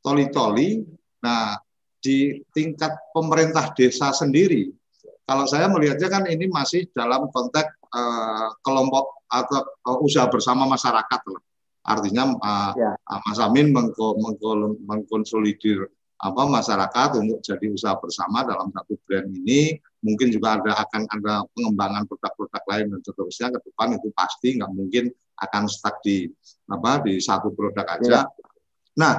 [0.00, 0.80] Toli-Toli.
[1.20, 1.56] Nah,
[2.00, 4.72] di tingkat pemerintah desa sendiri,
[5.28, 11.20] kalau saya melihatnya kan ini masih dalam konteks uh, kelompok atau uh, usaha bersama masyarakat
[11.28, 11.42] lah.
[11.86, 12.92] Artinya uh, ya.
[13.28, 15.86] Mas Amin mengko, mengko, mengkonsolidir
[16.20, 21.48] apa masyarakat untuk jadi usaha bersama dalam satu brand ini mungkin juga ada akan ada
[21.56, 25.04] pengembangan produk-produk lain dan seterusnya ke depan itu pasti nggak mungkin
[25.40, 26.28] akan stuck di
[26.68, 28.20] apa di satu produk aja.
[28.20, 28.22] Ya.
[29.00, 29.16] Nah,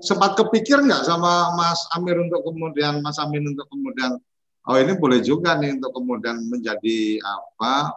[0.00, 4.16] sempat kepikir nggak sama Mas Amir untuk kemudian Mas Amin untuk kemudian
[4.68, 7.96] oh ini boleh juga nih untuk kemudian menjadi apa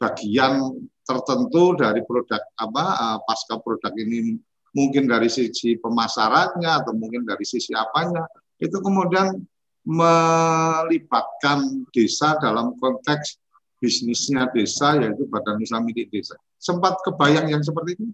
[0.00, 4.38] bagian tertentu dari produk apa uh, pasca produk ini
[4.70, 8.22] mungkin dari sisi pemasarannya atau mungkin dari sisi apanya
[8.62, 9.42] itu kemudian
[9.82, 13.40] melibatkan desa dalam konteks
[13.80, 16.36] bisnisnya desa yaitu badan usaha milik desa.
[16.60, 18.04] Sempat kebayang yang seperti itu?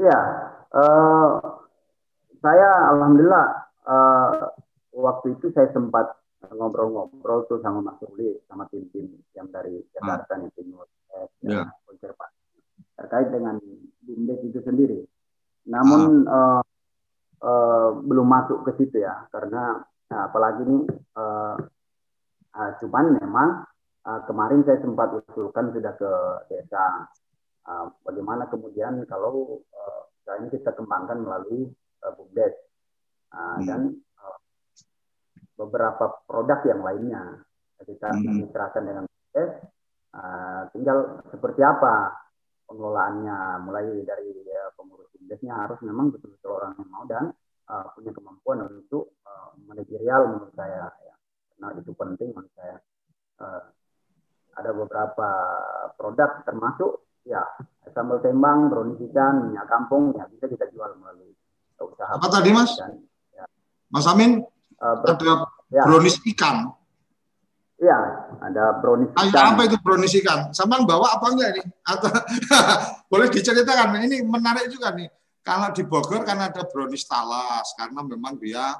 [0.00, 0.18] Ya,
[0.74, 1.30] uh,
[2.42, 3.48] saya alhamdulillah
[3.86, 4.52] uh,
[4.92, 6.12] waktu itu saya sempat
[6.52, 11.64] ngobrol-ngobrol tuh sama Mas Ruli sama tim-tim yang dari Jakarta nih tim eh, ya.
[11.88, 12.44] konservasi
[12.94, 13.56] terkait dengan
[14.04, 15.00] bumdes itu sendiri.
[15.64, 16.62] Namun uh,
[17.40, 19.80] uh, belum masuk ke situ ya karena
[20.12, 20.84] nah, apalagi ini
[21.16, 21.56] uh,
[22.54, 23.48] uh, cuman memang
[24.04, 26.12] uh, kemarin saya sempat usulkan sudah ke
[26.52, 27.08] desa
[27.66, 30.02] uh, bagaimana kemudian kalau uh,
[30.40, 31.68] ini kita kembangkan melalui
[32.04, 32.54] uh, bumdes
[33.32, 33.66] uh, hmm.
[33.68, 33.80] dan
[34.20, 34.38] uh,
[35.60, 37.44] beberapa produk yang lainnya
[37.84, 38.48] kita hmm.
[38.80, 39.52] dengan bumdes
[40.16, 42.24] uh, tinggal seperti apa
[42.64, 47.24] pengelolaannya mulai dari uh, pengurus bumdesnya harus memang betul-betul orang yang mau dan
[47.68, 51.14] uh, punya kemampuan untuk uh, manajerial menurut saya ya.
[51.60, 52.76] Nah itu penting menurut saya.
[53.40, 53.62] Uh,
[54.54, 55.28] ada beberapa
[55.98, 57.42] produk termasuk ya
[57.92, 61.32] sambal tembang, brownies ikan, minyak kampung ya bisa kita jual melalui
[61.78, 62.16] usaha.
[62.16, 62.72] Apa tadi mas?
[62.80, 63.04] Dan,
[63.34, 63.44] ya.
[63.92, 64.40] Mas Amin
[64.80, 65.82] uh, ada ya.
[65.84, 66.72] brownies ikan.
[67.78, 67.98] Iya,
[68.40, 69.54] ada brownies ikan.
[69.54, 70.50] Apa itu brownies ikan?
[70.56, 71.62] Sama bawa apa enggak ini?
[71.84, 72.08] Atau
[73.10, 74.00] boleh diceritakan?
[74.00, 75.10] Ini menarik juga nih.
[75.44, 78.72] Kalau di Bogor kan ada brownies talas karena memang dia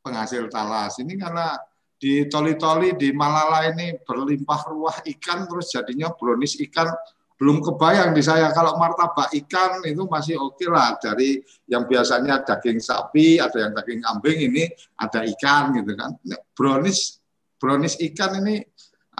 [0.00, 0.96] penghasil talas.
[0.96, 1.60] Ini karena
[1.96, 6.88] di toli-toli di Malala ini berlimpah ruah ikan terus jadinya brownies ikan
[7.36, 8.48] belum kebayang di saya.
[8.50, 10.96] Kalau martabak ikan itu masih oke okay lah.
[10.96, 14.64] Dari yang biasanya daging sapi ada yang daging kambing ini
[14.96, 16.16] ada ikan gitu kan.
[16.56, 17.20] Brownies
[17.60, 18.64] brownies ikan ini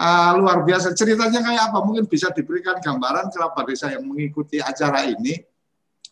[0.01, 0.97] uh, luar biasa.
[0.97, 1.77] Ceritanya kayak apa?
[1.85, 5.37] Mungkin bisa diberikan gambaran kerabat desa yang mengikuti acara ini.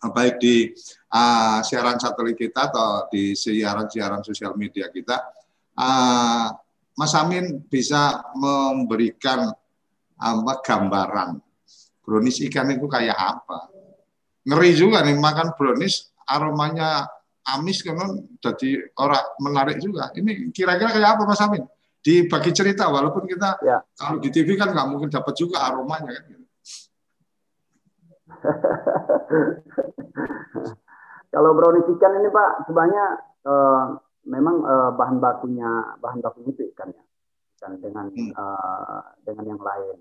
[0.05, 0.69] Baik di
[1.17, 5.17] uh, siaran satelit kita atau di siaran-siaran sosial media kita.
[5.73, 6.53] Uh,
[6.95, 9.49] Mas Amin bisa memberikan
[10.15, 11.44] apa gambaran
[12.05, 13.73] brownies ikan itu kayak apa.
[14.45, 17.09] Ngeri juga nih makan brownies aromanya
[17.57, 17.97] amis kan
[18.41, 20.13] jadi orang menarik juga.
[20.13, 21.65] Ini kira-kira kayak apa Mas Amin?
[22.05, 23.81] Dibagi cerita walaupun kita ya.
[23.97, 26.45] kalau di TV kan nggak mungkin dapat juga aromanya kan.
[31.33, 33.05] kalau brownies ikan ini Pak sebenarnya
[33.49, 33.85] eh,
[34.25, 35.69] memang uh, bahan bakunya
[36.01, 37.03] bahan bakunya itu ikan ya
[37.57, 38.31] ikan dengan hmm.
[38.33, 39.95] uh, dengan yang lain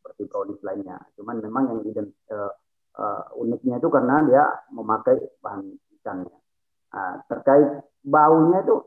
[0.00, 0.96] seperti brownies lainnya.
[1.20, 2.52] Cuman memang yang ident, uh,
[2.96, 5.68] uh, uniknya itu karena dia memakai bahan
[6.00, 6.32] ikannya.
[6.90, 8.80] Nah, terkait baunya itu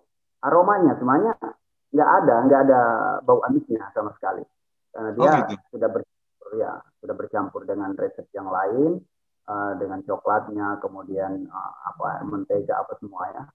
[0.43, 1.37] aromanya semuanya
[1.93, 2.81] nggak ada, nggak ada
[3.21, 4.41] bau amisnya sama sekali.
[4.89, 5.63] Karena dia oh, gitu.
[5.77, 8.97] sudah bercampur ya, sudah bercampur dengan resep yang lain,
[9.45, 13.45] uh, dengan coklatnya, kemudian uh, apa mentega apa semuanya.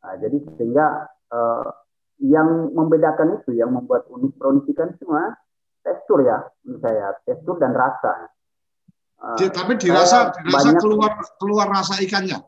[0.00, 1.66] Uh, jadi sehingga uh,
[2.22, 5.34] yang membedakan itu, yang membuat unik brownies ikan semua
[5.88, 6.44] tekstur ya,
[6.84, 8.28] saya tekstur dan rasa.
[9.18, 12.38] Uh, tapi dirasa, dirasa banyak, keluar keluar rasa ikannya.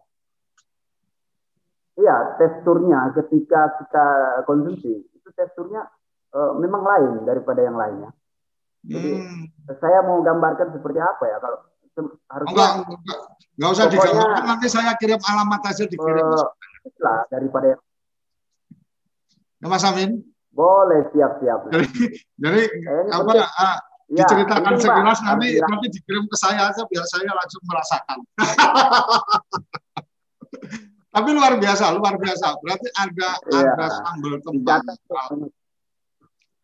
[1.99, 4.07] Iya, teksturnya ketika kita
[4.47, 5.89] konsumsi itu teksturnya
[6.37, 8.13] uh, memang lain daripada yang lainnya.
[8.87, 9.45] Jadi hmm.
[9.77, 11.59] saya mau gambarkan seperti apa ya kalau
[12.33, 13.21] harusnya enggak, enggak,
[13.59, 16.25] enggak usah digambarkan nanti saya kirim alamat aja dikirim.
[16.25, 16.49] Uh,
[17.05, 17.81] lah daripada yang
[19.61, 20.25] ya, Mas Amin.
[20.51, 21.71] Boleh siap-siap.
[21.71, 21.87] Jadi,
[22.43, 23.79] jadi eh, apa uh,
[24.11, 28.19] ya, diceritakan sekilas nanti nanti dikirim ke saya aja biar saya langsung merasakan.
[31.11, 32.55] Tapi luar biasa, luar biasa.
[32.63, 33.75] Berarti ada ya.
[33.75, 34.83] ada sambal tembang,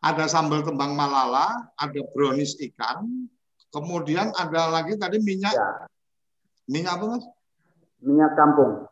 [0.03, 3.27] ada sambal tembang malala, ada brownies ikan,
[3.75, 5.91] kemudian ada lagi tadi minyak, ya.
[6.71, 7.25] minyak apa mas?
[7.99, 8.87] Minyak kampung.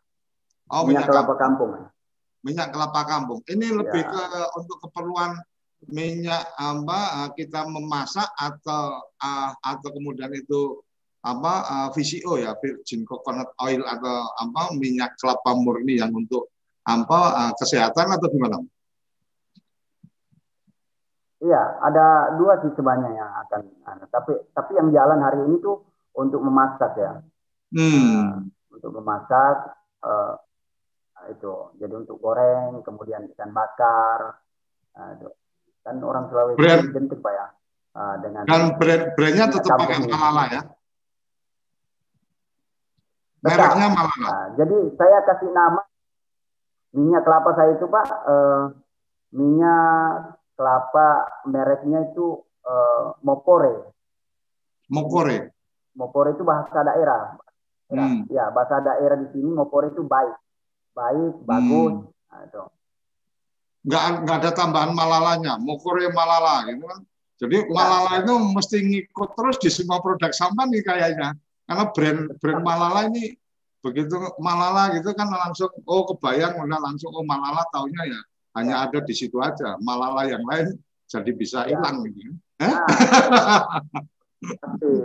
[0.75, 1.71] Oh, minyak, minyak kelapa kampung.
[2.45, 3.41] Minyak kelapa kampung.
[3.49, 4.11] Ini lebih ya.
[4.13, 4.23] ke
[4.61, 5.41] untuk keperluan
[5.89, 10.81] minyak apa kita memasak atau uh, atau kemudian itu
[11.25, 16.53] apa uh, VCO ya virgin coconut oil atau apa minyak kelapa murni yang untuk
[16.85, 18.61] apa kesehatan atau gimana?
[21.45, 25.85] Iya, ada dua sih sebenarnya yang akan, uh, tapi tapi yang jalan hari ini tuh
[26.17, 27.21] untuk memasak ya,
[27.77, 27.93] hmm.
[27.93, 28.33] uh,
[28.73, 30.41] untuk memasak uh,
[31.31, 34.41] itu, jadi untuk goreng, kemudian ikan bakar,
[34.97, 35.29] uh, itu.
[35.85, 37.47] kan orang Sulawesi brand, identik pak ya,
[37.93, 40.63] uh, dengan dan brand brandnya tetap pakai malala ya.
[43.45, 44.17] Mereknya malah.
[44.25, 45.85] Nah, jadi saya kasih nama
[46.97, 48.63] minyak kelapa saya itu Pak, eh,
[49.37, 51.09] minyak kelapa
[51.45, 53.93] mereknya itu eh, Mopore.
[54.89, 55.53] Mopore.
[55.93, 57.37] Mopore itu bahasa daerah.
[57.93, 58.25] Hmm.
[58.33, 60.41] Ya, bahasa daerah di sini Mopore itu baik.
[60.95, 61.93] Baik, bagus.
[61.93, 62.31] Hmm.
[62.31, 62.63] Nah, itu.
[63.85, 67.01] Nggak, nggak ada tambahan malalanya, Mopore malala gitu kan.
[67.35, 68.19] Jadi ya, malala ya.
[68.25, 71.35] itu mesti ngikut terus di semua produk sampah nih kayaknya.
[71.65, 73.35] Karena brand brand Malala ini
[73.81, 78.21] begitu Malala gitu kan langsung oh kebayang udah langsung oh Malala taunya ya
[78.55, 79.77] hanya ada di situ aja.
[79.83, 80.79] Malala yang lain
[81.11, 81.77] jadi bisa ya.
[81.77, 82.33] hilang gitu.
[82.55, 82.87] Nah,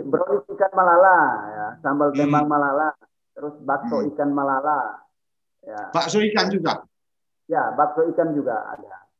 [0.06, 1.16] brownies ikan Malala
[1.50, 2.52] ya, sambal tembang hmm.
[2.52, 2.88] Malala,
[3.34, 4.08] terus bakso hmm.
[4.14, 5.02] ikan Malala.
[5.64, 5.92] Ya.
[5.92, 6.84] Bakso ikan juga.
[7.50, 9.10] Ya, bakso ikan juga ada.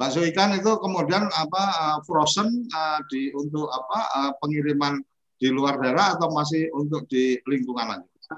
[0.00, 4.98] Bakso ikan itu kemudian apa uh, frozen uh, di untuk apa uh, pengiriman
[5.36, 8.36] di luar daerah atau masih untuk di lingkungan aja?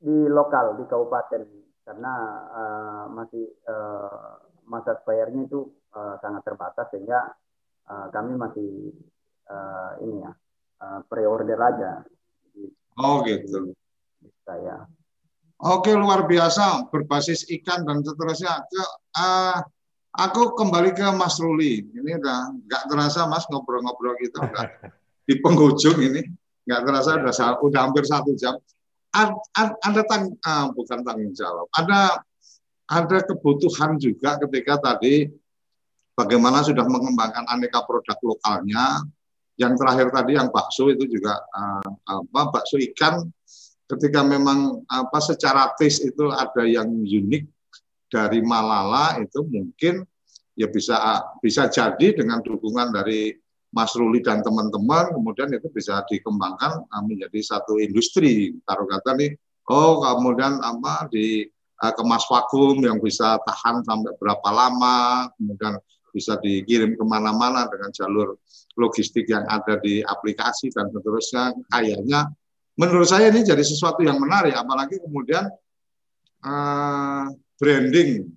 [0.00, 1.42] Di lokal di kabupaten
[1.84, 2.14] karena
[2.52, 7.36] uh, masih uh, masa expirednya itu uh, sangat terbatas sehingga
[7.88, 8.92] uh, kami masih
[9.48, 10.32] uh, ini ya
[10.84, 11.92] uh, pre-order aja.
[13.00, 13.74] Oh gitu.
[14.44, 14.88] Saya.
[15.62, 16.90] Oke luar biasa.
[16.90, 18.66] Berbasis ikan dan seterusnya.
[19.14, 19.58] Uh,
[20.18, 21.86] aku kembali ke Mas Ruli.
[21.94, 24.42] Ini udah nggak terasa Mas ngobrol-ngobrol gitu.
[24.42, 24.66] Udah
[25.28, 26.26] di penghujung ini.
[26.66, 28.58] Nggak terasa udah udah hampir satu jam.
[29.14, 31.70] Ada tang uh, bukan tanggung jawab.
[31.70, 32.18] Ada
[32.90, 35.30] ada kebutuhan juga ketika tadi
[36.18, 39.06] bagaimana sudah mengembangkan aneka produk lokalnya.
[39.54, 43.22] Yang terakhir tadi yang bakso itu juga uh, apa bakso ikan
[43.94, 47.44] ketika memang apa secara taste itu ada yang unik
[48.10, 50.02] dari Malala itu mungkin
[50.54, 53.34] ya bisa bisa jadi dengan dukungan dari
[53.74, 58.54] Mas Ruli dan teman-teman kemudian itu bisa dikembangkan uh, menjadi satu industri.
[58.62, 59.34] Taruh kata nih
[59.70, 61.42] oh kemudian apa di
[61.82, 65.74] uh, kemas vakum yang bisa tahan sampai berapa lama kemudian
[66.14, 68.38] bisa dikirim ke mana-mana dengan jalur
[68.78, 71.50] logistik yang ada di aplikasi dan seterusnya.
[71.74, 72.30] Kayaknya
[72.74, 75.46] menurut saya ini jadi sesuatu yang menarik apalagi kemudian
[76.42, 77.26] uh,
[77.58, 78.28] branding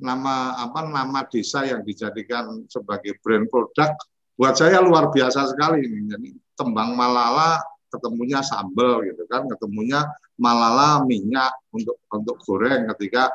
[0.00, 3.94] nama apa nama desa yang dijadikan sebagai brand produk
[4.34, 6.10] buat saya luar biasa sekali ini.
[6.10, 6.28] Jadi
[6.58, 10.02] tembang Malala ketemunya sambal gitu kan, ketemunya
[10.34, 13.30] Malala minyak untuk untuk goreng ketika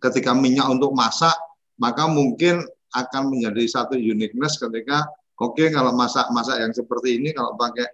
[0.00, 1.36] ketika minyak untuk masak
[1.76, 2.64] maka mungkin
[2.96, 5.04] akan menjadi satu uniqueness ketika
[5.36, 7.84] oke okay, kalau masak-masak yang seperti ini kalau pakai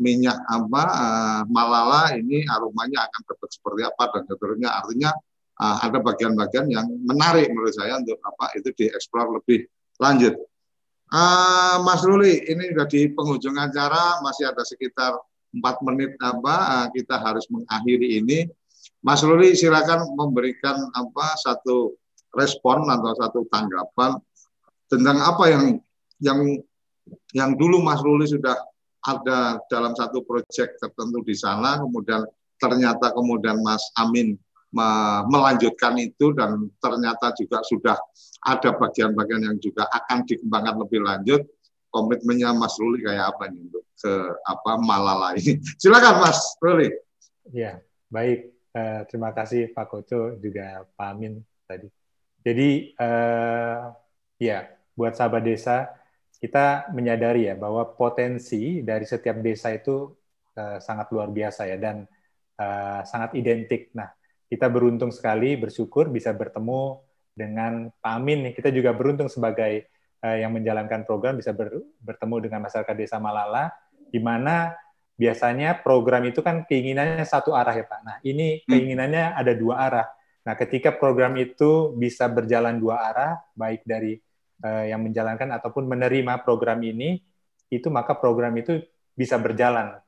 [0.00, 5.10] minyak apa uh, malala ini aromanya akan dapat seperti apa dan seterusnya artinya
[5.60, 9.68] uh, ada bagian-bagian yang menarik menurut saya untuk apa itu dieksplor lebih
[10.00, 10.36] lanjut
[11.12, 15.12] Uh, Mas Ruli, ini sudah di penghujung acara, masih ada sekitar
[15.52, 18.48] empat menit apa uh, kita harus mengakhiri ini.
[19.04, 22.00] Mas Ruli, silakan memberikan apa satu
[22.32, 24.16] respon atau satu tanggapan
[24.88, 25.64] tentang apa yang
[26.24, 26.40] yang
[27.36, 28.56] yang dulu Mas Ruli sudah
[29.02, 32.22] ada dalam satu proyek tertentu di sana, kemudian
[32.62, 34.38] ternyata kemudian Mas Amin
[35.28, 37.98] melanjutkan itu dan ternyata juga sudah
[38.40, 41.44] ada bagian-bagian yang juga akan dikembangkan lebih lanjut
[41.92, 44.14] komitmennya Mas Ruli kayak apa nih untuk ke
[44.48, 46.88] apa Malala ini silakan Mas Ruli.
[47.52, 48.48] Ya baik.
[48.72, 51.92] Eh, terima kasih Pak Koco juga Pak Amin tadi.
[52.40, 53.80] Jadi eh,
[54.40, 54.58] ya
[54.96, 55.92] buat sahabat desa
[56.42, 60.10] kita menyadari ya bahwa potensi dari setiap desa itu
[60.58, 62.02] eh, sangat luar biasa ya dan
[62.58, 64.10] eh, sangat identik nah
[64.52, 67.00] kita beruntung sekali, bersyukur bisa bertemu
[67.32, 68.52] dengan Pak Amin.
[68.52, 69.88] Kita juga beruntung sebagai
[70.20, 71.72] uh, yang menjalankan program bisa ber,
[72.04, 73.72] bertemu dengan masyarakat Desa Malala,
[74.12, 74.76] di mana
[75.16, 78.00] biasanya program itu kan keinginannya satu arah ya Pak.
[78.04, 78.68] Nah ini hmm.
[78.68, 80.06] keinginannya ada dua arah.
[80.44, 84.31] Nah ketika program itu bisa berjalan dua arah, baik dari uh,
[84.62, 87.18] yang menjalankan ataupun menerima program ini,
[87.72, 88.84] itu maka program itu
[89.16, 89.98] bisa berjalan.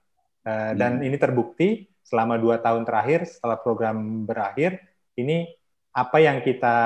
[0.45, 1.09] Uh, dan hmm.
[1.09, 1.69] ini terbukti
[2.05, 4.77] selama dua tahun terakhir setelah program berakhir
[5.17, 5.49] ini
[5.97, 6.77] apa yang kita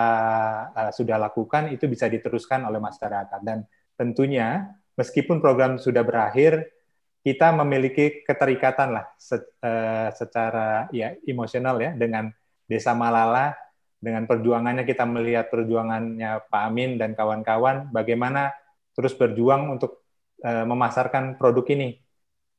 [0.71, 3.66] uh, sudah lakukan itu bisa diteruskan oleh masyarakat dan
[3.99, 6.71] tentunya meskipun program sudah berakhir
[7.27, 12.31] kita memiliki keterikatan lah se uh, secara ya emosional ya dengan
[12.71, 13.59] Desa Malala
[13.99, 18.55] dengan perjuangannya kita melihat perjuangannya Pak Amin dan kawan-kawan bagaimana
[18.94, 20.07] terus berjuang untuk
[20.46, 21.99] uh, memasarkan produk ini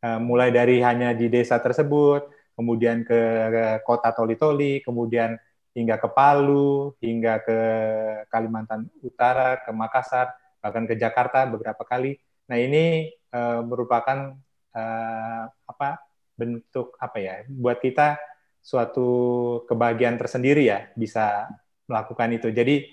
[0.03, 2.27] uh, mulai dari hanya di desa tersebut
[2.59, 3.19] kemudian ke
[3.87, 5.39] kota Toli-Toli, kemudian
[5.71, 7.59] hingga ke Palu, hingga ke
[8.27, 12.19] Kalimantan Utara, ke Makassar, bahkan ke Jakarta beberapa kali.
[12.51, 14.35] Nah ini uh, merupakan
[14.75, 16.03] uh, apa
[16.35, 18.19] bentuk apa ya buat kita
[18.69, 19.09] suatu
[19.65, 21.49] kebahagiaan tersendiri ya bisa
[21.89, 22.53] melakukan itu.
[22.53, 22.85] Jadi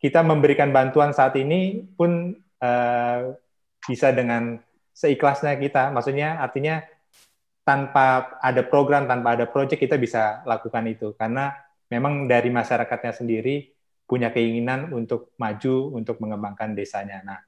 [0.00, 2.32] kita memberikan bantuan saat ini pun
[2.64, 3.20] uh,
[3.84, 4.56] bisa dengan
[4.96, 5.92] seikhlasnya kita.
[5.92, 6.80] Maksudnya artinya
[7.60, 11.52] tanpa ada program, tanpa ada proyek kita bisa lakukan itu karena
[11.92, 13.68] memang dari masyarakatnya sendiri
[14.08, 17.20] punya keinginan untuk maju untuk mengembangkan desanya.
[17.20, 17.38] Nah,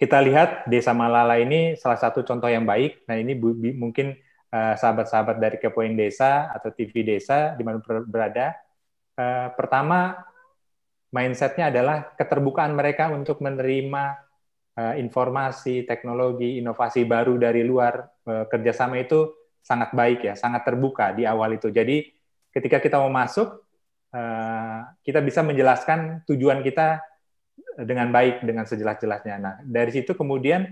[0.00, 3.06] kita lihat Desa Malala ini salah satu contoh yang baik.
[3.06, 3.36] Nah, ini
[3.76, 4.18] mungkin
[4.54, 8.54] sahabat-sahabat dari Kepoin Desa atau TV Desa di mana berada.
[9.14, 10.14] Uh, pertama,
[11.10, 14.04] mindsetnya adalah keterbukaan mereka untuk menerima
[14.78, 21.28] uh, informasi, teknologi, inovasi baru dari luar kerjasama itu sangat baik ya, sangat terbuka di
[21.28, 21.68] awal itu.
[21.68, 22.08] Jadi
[22.48, 23.60] ketika kita mau masuk,
[25.04, 27.04] kita bisa menjelaskan tujuan kita
[27.84, 29.36] dengan baik, dengan sejelas-jelasnya.
[29.36, 30.64] Nah, dari situ kemudian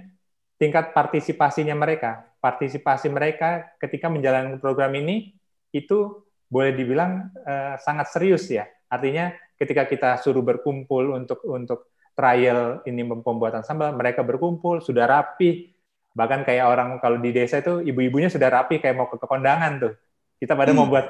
[0.63, 5.35] tingkat partisipasinya mereka, partisipasi mereka ketika menjalankan program ini
[5.75, 8.71] itu boleh dibilang uh, sangat serius ya.
[8.87, 15.75] Artinya ketika kita suruh berkumpul untuk untuk trial ini pembuatan sambal, mereka berkumpul, sudah rapi,
[16.15, 19.95] bahkan kayak orang kalau di desa itu ibu-ibunya sudah rapi kayak mau ke kondangan tuh.
[20.39, 20.79] Kita pada hmm.
[20.79, 21.07] mau buat,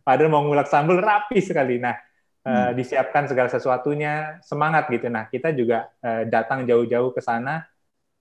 [0.00, 1.76] pada mau ngulak sambal rapi sekali.
[1.76, 1.96] Nah,
[2.44, 5.10] eh, uh, disiapkan segala sesuatunya, semangat gitu.
[5.12, 7.66] Nah, kita juga uh, datang jauh-jauh ke sana,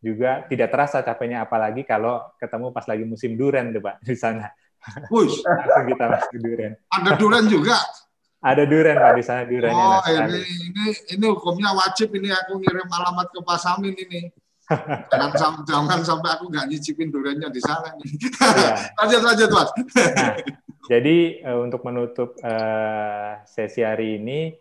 [0.04, 4.52] juga tidak terasa capeknya apalagi kalau ketemu pas lagi musim duren tuh Pak di sana.
[5.08, 5.40] Wush.
[5.90, 6.76] kita masuk duren.
[6.92, 7.80] Ada duren juga.
[8.44, 9.86] Ada duren Pak di sana durennya.
[9.88, 10.86] Oh, ini, ini
[11.16, 14.28] ini hukumnya wajib ini aku ngirim alamat ke Pak Samin ini.
[15.12, 18.12] jangan, jangan sampai aku nggak nyicipin durennya di sana nih.
[18.40, 18.76] Ya.
[19.00, 19.70] lanjut lanjut Mas.
[19.96, 20.36] Nah,
[20.92, 24.52] jadi uh, untuk menutup uh, sesi hari ini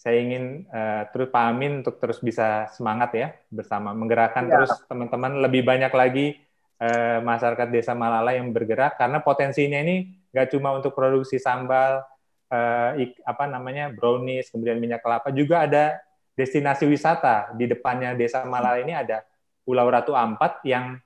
[0.00, 4.56] saya ingin uh, terus Pak Amin untuk terus bisa semangat ya bersama menggerakkan ya.
[4.56, 6.40] terus teman-teman lebih banyak lagi
[6.80, 12.00] uh, masyarakat Desa Malala yang bergerak karena potensinya ini nggak cuma untuk produksi sambal
[12.48, 12.90] uh,
[13.28, 16.00] apa namanya brownies, kemudian minyak kelapa, juga ada
[16.32, 19.20] destinasi wisata di depannya Desa Malala ini ada
[19.60, 20.96] Pulau Ratu Ampat yang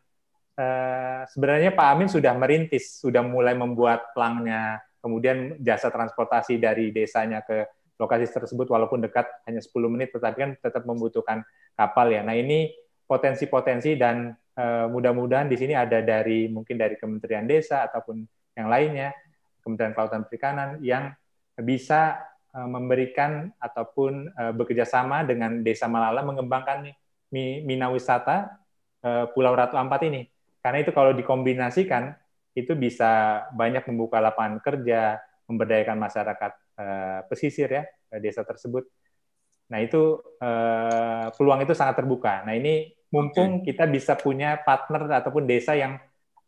[0.54, 7.42] uh, sebenarnya Pak Amin sudah merintis, sudah mulai membuat pelangnya, kemudian jasa transportasi dari desanya
[7.44, 7.66] ke
[8.00, 11.46] lokasi tersebut walaupun dekat hanya 10 menit, tetapi kan tetap membutuhkan
[11.78, 12.26] kapal ya.
[12.26, 12.70] Nah ini
[13.04, 18.24] potensi-potensi dan uh, mudah-mudahan di sini ada dari mungkin dari Kementerian Desa ataupun
[18.54, 19.10] yang lainnya,
[19.62, 21.10] Kementerian Kelautan Perikanan yang
[21.58, 22.18] bisa
[22.54, 26.90] eh, memberikan ataupun eh, bekerja sama dengan Desa Malala mengembangkan
[27.34, 28.58] Mina Wisata
[29.02, 30.26] eh, Pulau Ratu Ampat ini.
[30.62, 32.16] Karena itu kalau dikombinasikan,
[32.54, 35.18] itu bisa banyak membuka lapangan kerja,
[35.50, 36.52] memberdayakan masyarakat
[37.30, 37.84] pesisir ya,
[38.18, 38.86] desa tersebut.
[39.70, 42.44] Nah itu uh, peluang itu sangat terbuka.
[42.44, 43.72] Nah ini mumpung okay.
[43.72, 45.96] kita bisa punya partner ataupun desa yang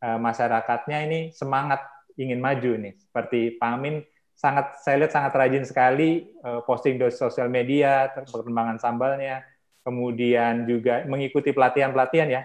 [0.03, 1.81] uh, masyarakatnya ini semangat
[2.21, 2.95] ingin maju nih.
[3.01, 4.05] Seperti Pak Amin
[4.37, 9.41] sangat saya lihat sangat rajin sekali uh, posting di sosial media perkembangan sambalnya,
[9.81, 12.43] kemudian juga mengikuti pelatihan-pelatihan ya.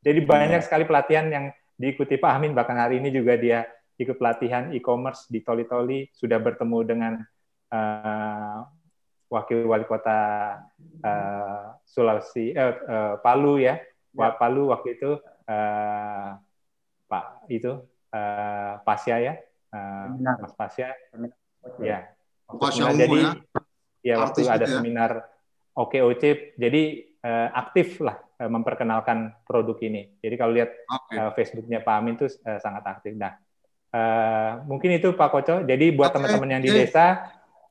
[0.00, 1.44] Jadi banyak sekali pelatihan yang
[1.76, 6.38] diikuti Pak Amin bahkan hari ini juga dia ikut pelatihan e-commerce di Toli Toli sudah
[6.38, 7.12] bertemu dengan
[7.74, 8.58] uh,
[9.28, 10.20] wakil wali kota
[11.04, 13.76] uh, Sulawesi uh, uh, Palu ya,
[14.14, 14.30] ya.
[14.38, 15.18] Palu waktu itu
[15.50, 16.30] uh,
[17.10, 17.82] Pak itu
[18.14, 19.34] uh, Pasya ya
[19.74, 20.94] uh, Mas Pasya.
[21.82, 22.14] Ya.
[22.48, 23.20] Pasya jadi
[24.00, 24.80] ya, ya waktu ada ya.
[24.80, 25.28] seminar
[25.78, 26.82] OKOC, jadi
[27.22, 30.18] uh, aktif lah uh, memperkenalkan produk ini.
[30.18, 31.16] Jadi kalau lihat okay.
[31.22, 33.14] uh, Facebooknya Pak Amin itu uh, sangat aktif.
[33.14, 33.38] Nah,
[33.98, 35.56] uh, mungkin itu Pak Koco.
[35.66, 36.54] Jadi buat teman-teman okay.
[36.54, 37.06] yang di desa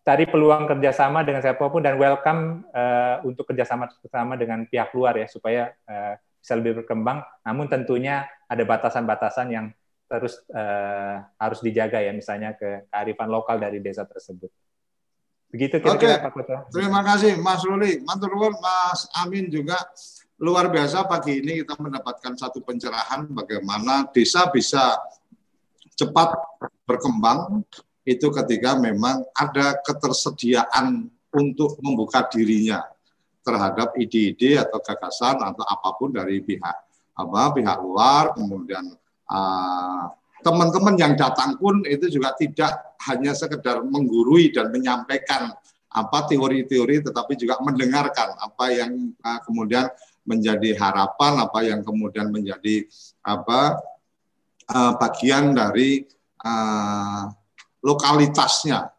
[0.08, 5.20] cari peluang kerjasama dengan siapa pun dan welcome uh, untuk kerjasama bersama dengan pihak luar
[5.20, 7.24] ya supaya uh, bisa lebih berkembang.
[7.44, 9.66] Namun tentunya ada batasan-batasan yang
[10.08, 14.48] terus uh, harus dijaga ya, misalnya ke kearifan lokal dari desa tersebut.
[15.52, 16.56] Begitu kira-kira Pak Kota.
[16.72, 18.04] Terima kasih Mas Ruli.
[18.04, 19.80] Mantur Mas Amin juga
[20.38, 24.96] luar biasa pagi ini kita mendapatkan satu pencerahan bagaimana desa bisa
[25.98, 26.38] cepat
[26.86, 27.66] berkembang
[28.08, 32.86] itu ketika memang ada ketersediaan untuk membuka dirinya
[33.44, 36.78] terhadap ide-ide atau gagasan atau apa pun dari pihak
[37.18, 38.86] apa pihak luar kemudian
[39.28, 40.08] Ah,
[40.40, 45.52] teman-teman uh, yang datang pun itu juga tidak hanya sekedar menggurui dan menyampaikan
[45.92, 49.84] apa teori-teori tetapi juga mendengarkan apa yang uh, kemudian
[50.24, 52.88] menjadi harapan apa yang kemudian menjadi
[53.20, 53.76] apa
[54.72, 56.04] uh, bagian dari
[56.44, 57.24] uh,
[57.84, 58.92] lokalitasnya.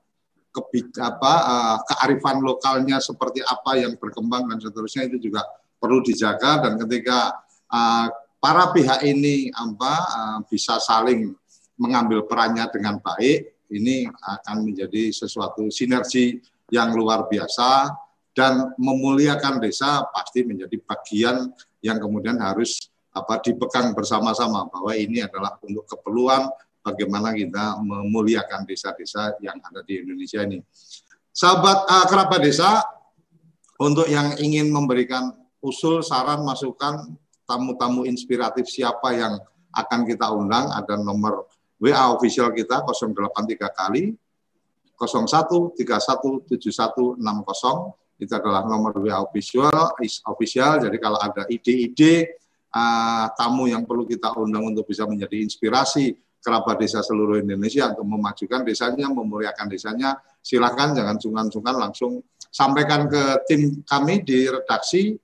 [0.48, 5.44] Kebik apa uh, kearifan lokalnya seperti apa yang berkembang dan seterusnya itu juga
[5.78, 6.64] perlu dijaga.
[6.64, 7.36] Dan ketika
[7.68, 8.08] uh,
[8.38, 11.34] para pihak ini apa eh, bisa saling
[11.78, 16.38] mengambil perannya dengan baik, ini akan menjadi sesuatu sinergi
[16.70, 17.92] yang luar biasa.
[18.34, 21.50] Dan memuliakan desa pasti menjadi bagian
[21.82, 22.78] yang kemudian harus
[23.18, 26.46] apa dipegang bersama-sama bahwa ini adalah untuk keperluan
[26.82, 30.62] bagaimana kita memuliakan desa-desa yang ada di Indonesia ini.
[31.34, 32.82] Sahabat uh, kerabat desa,
[33.78, 35.30] untuk yang ingin memberikan
[35.62, 37.14] usul, saran, masukan
[37.46, 39.38] tamu-tamu inspiratif siapa yang
[39.72, 41.46] akan kita undang ada nomor
[41.78, 43.14] WA official kita 083
[43.70, 44.12] kali
[44.98, 46.58] 01317160
[48.18, 49.94] itu adalah nomor WA official
[50.26, 52.34] official jadi kalau ada ide-ide
[52.72, 58.06] uh, tamu yang perlu kita undang untuk bisa menjadi inspirasi kerabat desa seluruh Indonesia untuk
[58.06, 65.18] memajukan desanya, memuliakan desanya, silakan jangan sungkan-sungkan langsung sampaikan ke tim kami di redaksi.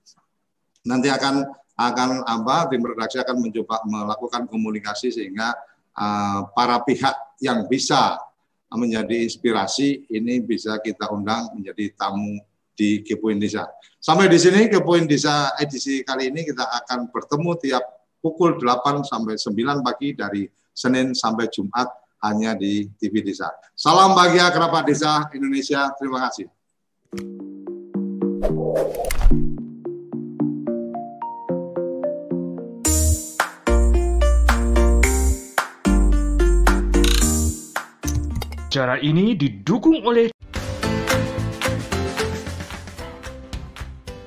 [0.85, 1.41] Nanti akan
[1.75, 5.55] akan apa tim redaksi akan mencoba melakukan komunikasi sehingga
[5.97, 8.19] uh, para pihak yang bisa
[8.75, 12.39] menjadi inspirasi ini bisa kita undang menjadi tamu
[12.75, 13.65] di Kepoin Desa.
[13.97, 17.83] Sampai di sini Kepoin Desa edisi kali ini kita akan bertemu tiap
[18.19, 20.43] pukul 8 sampai 9 pagi dari
[20.75, 21.87] Senin sampai Jumat
[22.27, 23.47] hanya di TV Desa.
[23.71, 25.87] Salam bahagia kerabat desa Indonesia.
[25.95, 26.51] Terima kasih.
[38.75, 40.27] Acara ini didukung oleh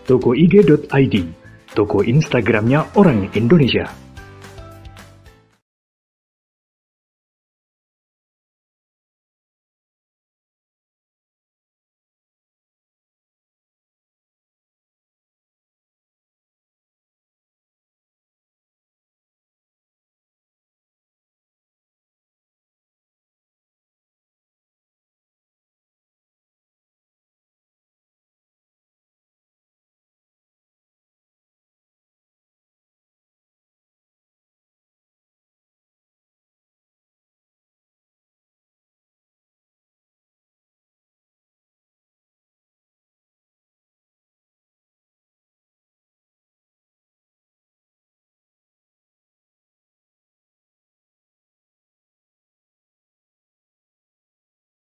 [0.09, 1.15] Toko IG.id,
[1.77, 4.08] toko Instagramnya orang Indonesia.